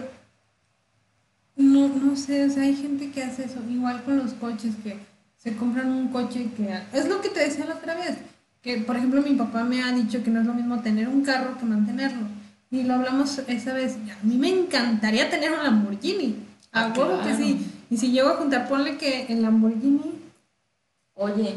[1.62, 4.98] no, no sé, o sea, hay gente que hace eso, igual con los coches, que
[5.38, 6.70] se compran un coche que...
[6.94, 8.18] Es lo que te decía la otra vez,
[8.62, 11.24] que por ejemplo mi papá me ha dicho que no es lo mismo tener un
[11.24, 12.28] carro que mantenerlo.
[12.70, 16.38] Y lo hablamos esa vez, a mí me encantaría tener un Lamborghini,
[16.72, 17.66] a Ah, huevo que sí.
[17.90, 20.22] Y si llego a juntar, ponle que el Lamborghini,
[21.16, 21.56] Oye,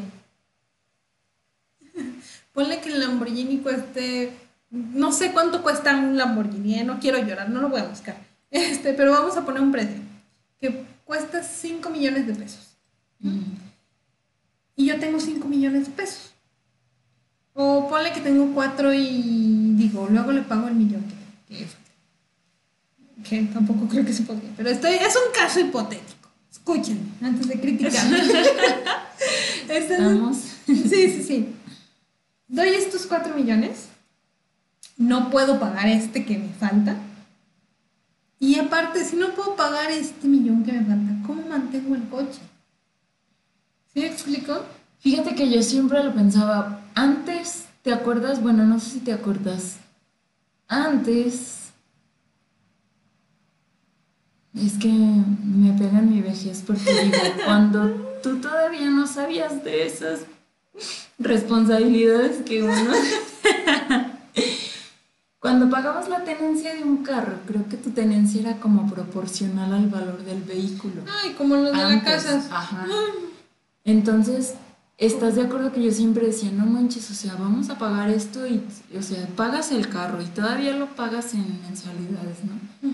[2.52, 4.32] ponle que el Lamborghini cueste,
[4.70, 6.84] no sé cuánto cuesta un Lamborghini, ¿eh?
[6.84, 8.16] no quiero llorar, no lo voy a buscar.
[8.54, 9.96] Este, pero vamos a poner un precio
[10.60, 12.76] que cuesta 5 millones de pesos.
[13.18, 13.40] mm,
[14.76, 16.32] Y yo tengo 5 millones de pesos.
[17.52, 21.02] O ponle que tengo 4 y digo, luego le pago el millón
[21.48, 21.66] que, que,
[23.28, 24.50] que tampoco creo que se podría.
[24.56, 26.28] Pero estoy, es un caso hipotético.
[26.50, 28.18] Escúchenme antes de criticarme.
[29.68, 30.36] Este estamos.
[30.66, 31.48] Sí, sí, sí.
[32.46, 33.88] Doy estos 4 millones.
[34.96, 36.96] No puedo pagar este que me falta.
[38.44, 42.42] Y aparte, si no puedo pagar este millón que me falta, ¿cómo mantengo el coche?
[43.90, 44.62] ¿Sí me explico?
[44.98, 46.82] Fíjate que yo siempre lo pensaba.
[46.94, 48.42] Antes, ¿te acuerdas?
[48.42, 49.78] Bueno, no sé si te acuerdas.
[50.68, 51.70] Antes.
[54.54, 57.16] Es que me pega en mi vejez porque digo,
[57.46, 57.88] cuando
[58.22, 60.20] tú todavía no sabías de esas
[61.18, 62.92] responsabilidades que uno.
[65.44, 69.90] Cuando pagabas la tenencia de un carro, creo que tu tenencia era como proporcional al
[69.90, 71.02] valor del vehículo.
[71.22, 72.48] Ay, como los de la Antes, casa.
[72.50, 72.86] Ajá.
[73.84, 74.54] Entonces,
[74.96, 78.46] ¿estás de acuerdo que yo siempre decía, no manches, o sea, vamos a pagar esto
[78.46, 78.64] y,
[78.98, 82.90] o sea, pagas el carro y todavía lo pagas en mensualidades, ¿no?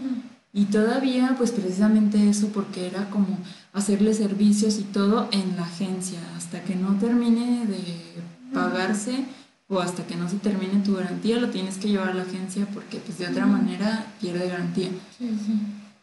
[0.52, 3.38] Y todavía, pues precisamente eso, porque era como
[3.72, 8.20] hacerle servicios y todo en la agencia, hasta que no termine de
[8.52, 9.24] pagarse
[9.70, 12.66] o hasta que no se termine tu garantía, lo tienes que llevar a la agencia
[12.74, 14.90] porque pues de otra manera pierde garantía.
[15.16, 15.60] Sí, sí.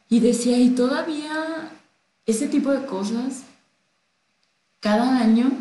[0.09, 1.69] Y decía, y todavía
[2.25, 3.43] ese tipo de cosas,
[4.79, 5.51] cada año,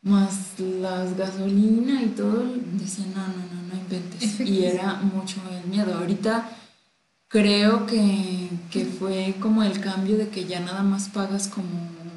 [0.00, 4.40] más las gasolina y todo, decía, no, no, no, no inventes.
[4.40, 5.94] Y era mucho el miedo.
[5.98, 6.48] Ahorita
[7.28, 11.68] creo que, que fue como el cambio de que ya nada más pagas como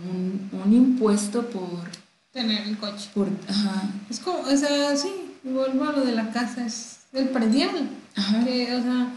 [0.10, 1.97] un, un impuesto por,
[2.38, 3.10] Tener el coche.
[3.14, 5.12] por, ajá, Es como, o sea, sí,
[5.44, 7.90] vuelvo a lo de la casa, es el predial.
[8.16, 8.44] ajá.
[8.46, 9.08] Que, o sea,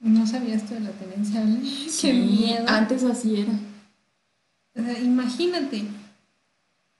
[0.00, 1.40] No sabía esto de la tenencia.
[1.42, 1.58] ¿eh?
[1.84, 2.64] Qué Sí, miedo.
[2.68, 3.52] Antes así era.
[4.76, 5.84] O sea, imagínate.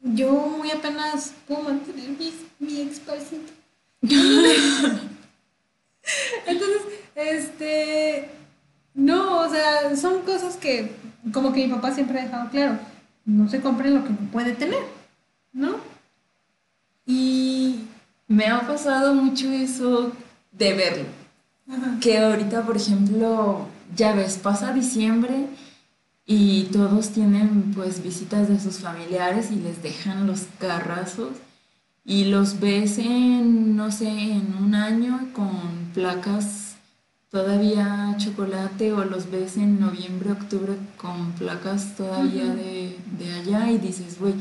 [0.00, 3.52] Yo muy apenas puedo mantener mi, mi exparcito.
[6.46, 6.82] Entonces,
[7.14, 8.28] este.
[8.94, 10.92] No, o sea, son cosas que,
[11.32, 12.78] como que mi papá siempre ha dejado claro,
[13.24, 14.78] no se compre lo que no puede tener,
[15.54, 15.76] ¿no?
[17.06, 17.80] Y.
[18.26, 20.10] Me ha pasado mucho eso
[20.50, 21.04] de verlo.
[21.68, 21.98] Ajá.
[22.00, 25.46] Que ahorita, por ejemplo, ya ves, pasa diciembre
[26.26, 31.32] y todos tienen pues visitas de sus familiares y les dejan los carrazos
[32.02, 36.76] y los ves en, no sé, en un año con placas
[37.30, 43.78] todavía chocolate o los ves en noviembre, octubre con placas todavía de, de allá y
[43.78, 44.34] dices, güey,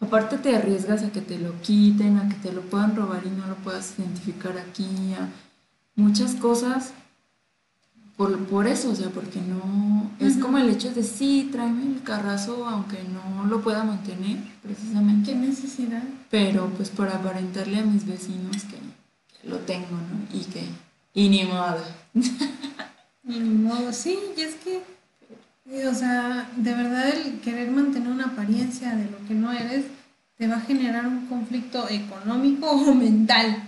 [0.00, 3.30] aparte te arriesgas a que te lo quiten, a que te lo puedan robar y
[3.30, 5.28] no lo puedas identificar aquí, a
[5.94, 6.92] muchas cosas
[8.16, 12.02] por, por eso, o sea, porque no, es como el hecho de sí, tráeme el
[12.02, 16.02] carrazo aunque no lo pueda mantener precisamente ¿Qué necesidad?
[16.30, 20.38] pero pues por aparentarle a mis vecinos que, que lo tengo, ¿no?
[20.38, 20.64] Y que,
[21.14, 21.82] y ni modo.
[23.22, 24.82] Ni modo, sí, y es que,
[25.66, 29.84] eh, o sea, de verdad el querer mantener una apariencia de lo que no eres
[30.36, 33.64] te va a generar un conflicto económico o mental.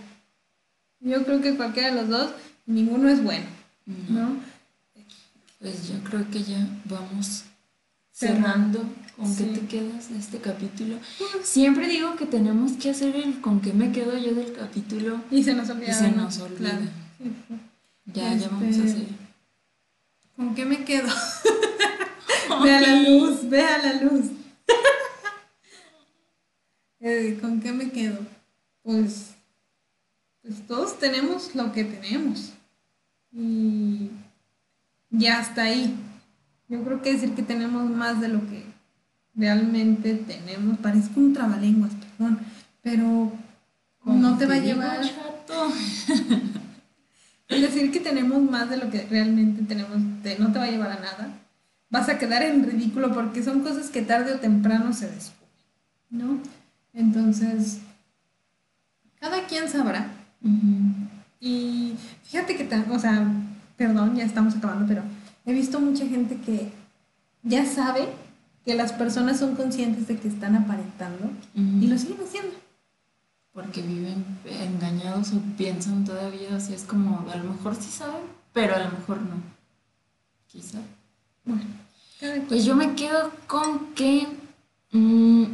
[1.01, 2.30] Yo creo que cualquiera de los dos,
[2.66, 3.47] ninguno es bueno,
[4.09, 4.36] ¿no?
[5.61, 7.45] Pues yo creo que ya vamos
[8.12, 8.80] Cerrando.
[8.80, 9.03] cerrando.
[9.16, 9.51] ¿Con qué Sí.
[9.61, 10.97] te quedas de este capítulo?
[11.43, 15.20] Siempre digo que tenemos que hacer el con qué me quedo yo del capítulo.
[15.30, 15.90] Y se nos olvida.
[15.90, 16.22] Y se ¿no?
[16.22, 16.70] nos olvida.
[16.70, 16.84] Claro.
[17.18, 17.55] Sí, sí.
[18.07, 19.07] Ya, ya vamos a Este, hacer.
[20.36, 21.08] ¿Con qué me quedo?
[22.62, 24.26] ve a la luz, ve a la luz.
[27.04, 28.16] Eh, ¿Con qué me quedo?
[28.84, 29.34] Pues,
[30.40, 32.52] pues todos tenemos lo que tenemos.
[33.32, 34.08] Y
[35.10, 35.96] ya hasta ahí.
[36.68, 38.64] Yo creo que decir que tenemos más de lo que
[39.34, 42.38] realmente tenemos, parezco un trabalenguas, perdón,
[42.82, 43.32] pero
[44.04, 45.00] no te va a llevar...
[45.00, 45.72] chato.
[47.61, 50.90] Decir que tenemos más de lo que realmente tenemos te- no te va a llevar
[50.92, 51.28] a nada.
[51.90, 55.50] Vas a quedar en ridículo porque son cosas que tarde o temprano se descubren,
[56.11, 56.38] ¿no?
[56.94, 57.78] Entonces,
[59.20, 60.07] cada quien sabrá.
[61.40, 61.94] Y
[62.24, 63.26] fíjate que, tan- o sea,
[63.76, 65.03] perdón, ya estamos acabando, pero
[65.46, 66.70] he visto mucha gente que
[67.42, 68.07] ya sabe
[68.64, 71.30] que las personas son conscientes de que están aparentando
[71.82, 72.55] y lo siguen haciendo.
[73.53, 78.22] Porque viven engañados o piensan todavía, así es como, a lo mejor sí saben,
[78.53, 79.42] pero a lo mejor no.
[80.46, 80.78] Quizá.
[81.44, 81.64] Bueno.
[82.48, 84.28] Pues yo me quedo con que
[84.92, 85.44] mm,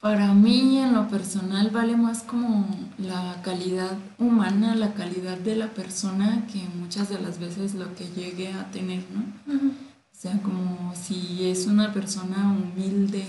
[0.00, 2.68] para mí en lo personal vale más como
[2.98, 8.04] la calidad humana, la calidad de la persona que muchas de las veces lo que
[8.08, 9.22] llegue a tener, ¿no?
[9.54, 13.24] O sea, como si es una persona humilde,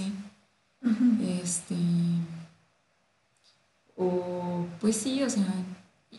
[1.41, 1.75] este
[3.97, 5.45] o pues sí o sea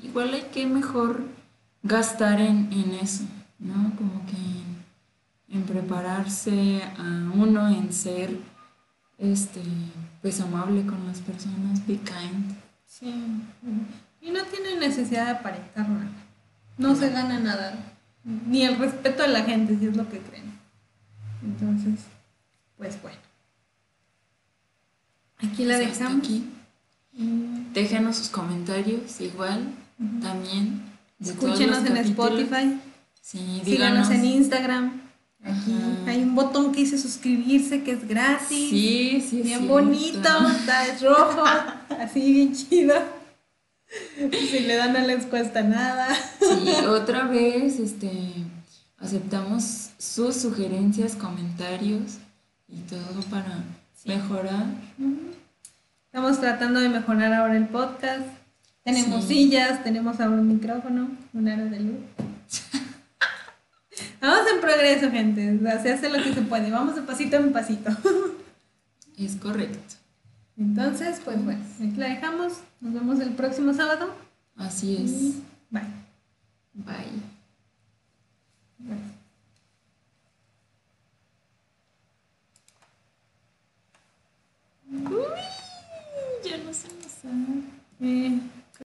[0.02, 1.22] igual hay que mejor
[1.82, 3.24] gastar en, en eso
[3.58, 8.36] no como que en, en prepararse a uno en ser
[9.16, 9.62] este
[10.20, 12.58] pues amable con las personas be kind
[12.88, 13.14] Sí.
[14.20, 16.10] Y no tiene necesidad de aparentar nada.
[16.78, 17.78] No se gana nada.
[18.24, 20.58] Ni el respeto de la gente, si es lo que creen.
[21.42, 22.06] Entonces,
[22.76, 23.18] pues bueno.
[25.38, 26.18] Aquí la dejamos.
[26.18, 26.50] aquí
[27.18, 29.60] Mm, déjenos sus comentarios igual
[30.22, 30.82] también
[31.20, 32.06] Escúchenos en capítulos.
[32.10, 32.80] Spotify.
[33.20, 35.00] sí Síganos díganos en Instagram.
[35.42, 36.10] Aquí Ajá.
[36.10, 38.70] hay un botón que dice suscribirse que es gratis.
[38.70, 41.44] sí sí bien sí, bonito, está es rojo,
[42.00, 42.94] así bien chido.
[44.30, 46.08] Si le dan no les cuesta nada.
[46.40, 48.10] Sí, otra vez, este,
[48.98, 52.18] aceptamos sus sugerencias, comentarios
[52.68, 53.64] y todo para
[54.04, 54.66] mejorar.
[56.18, 58.26] Estamos tratando de mejorar ahora el podcast.
[58.82, 62.00] Tenemos sillas, tenemos ahora un micrófono, un aro de luz.
[64.20, 65.60] Vamos en progreso, gente.
[65.80, 66.72] Se hace lo que se puede.
[66.72, 67.92] Vamos de pasito en pasito.
[69.16, 69.94] es correcto.
[70.56, 72.54] Entonces, pues bueno, aquí la dejamos.
[72.80, 74.12] Nos vemos el próximo sábado.
[74.56, 75.34] Así es.
[75.70, 75.84] Bye.
[76.74, 77.12] Bye.
[85.00, 85.48] Bye.
[87.28, 87.62] 嗯
[87.98, 88.57] 嗯。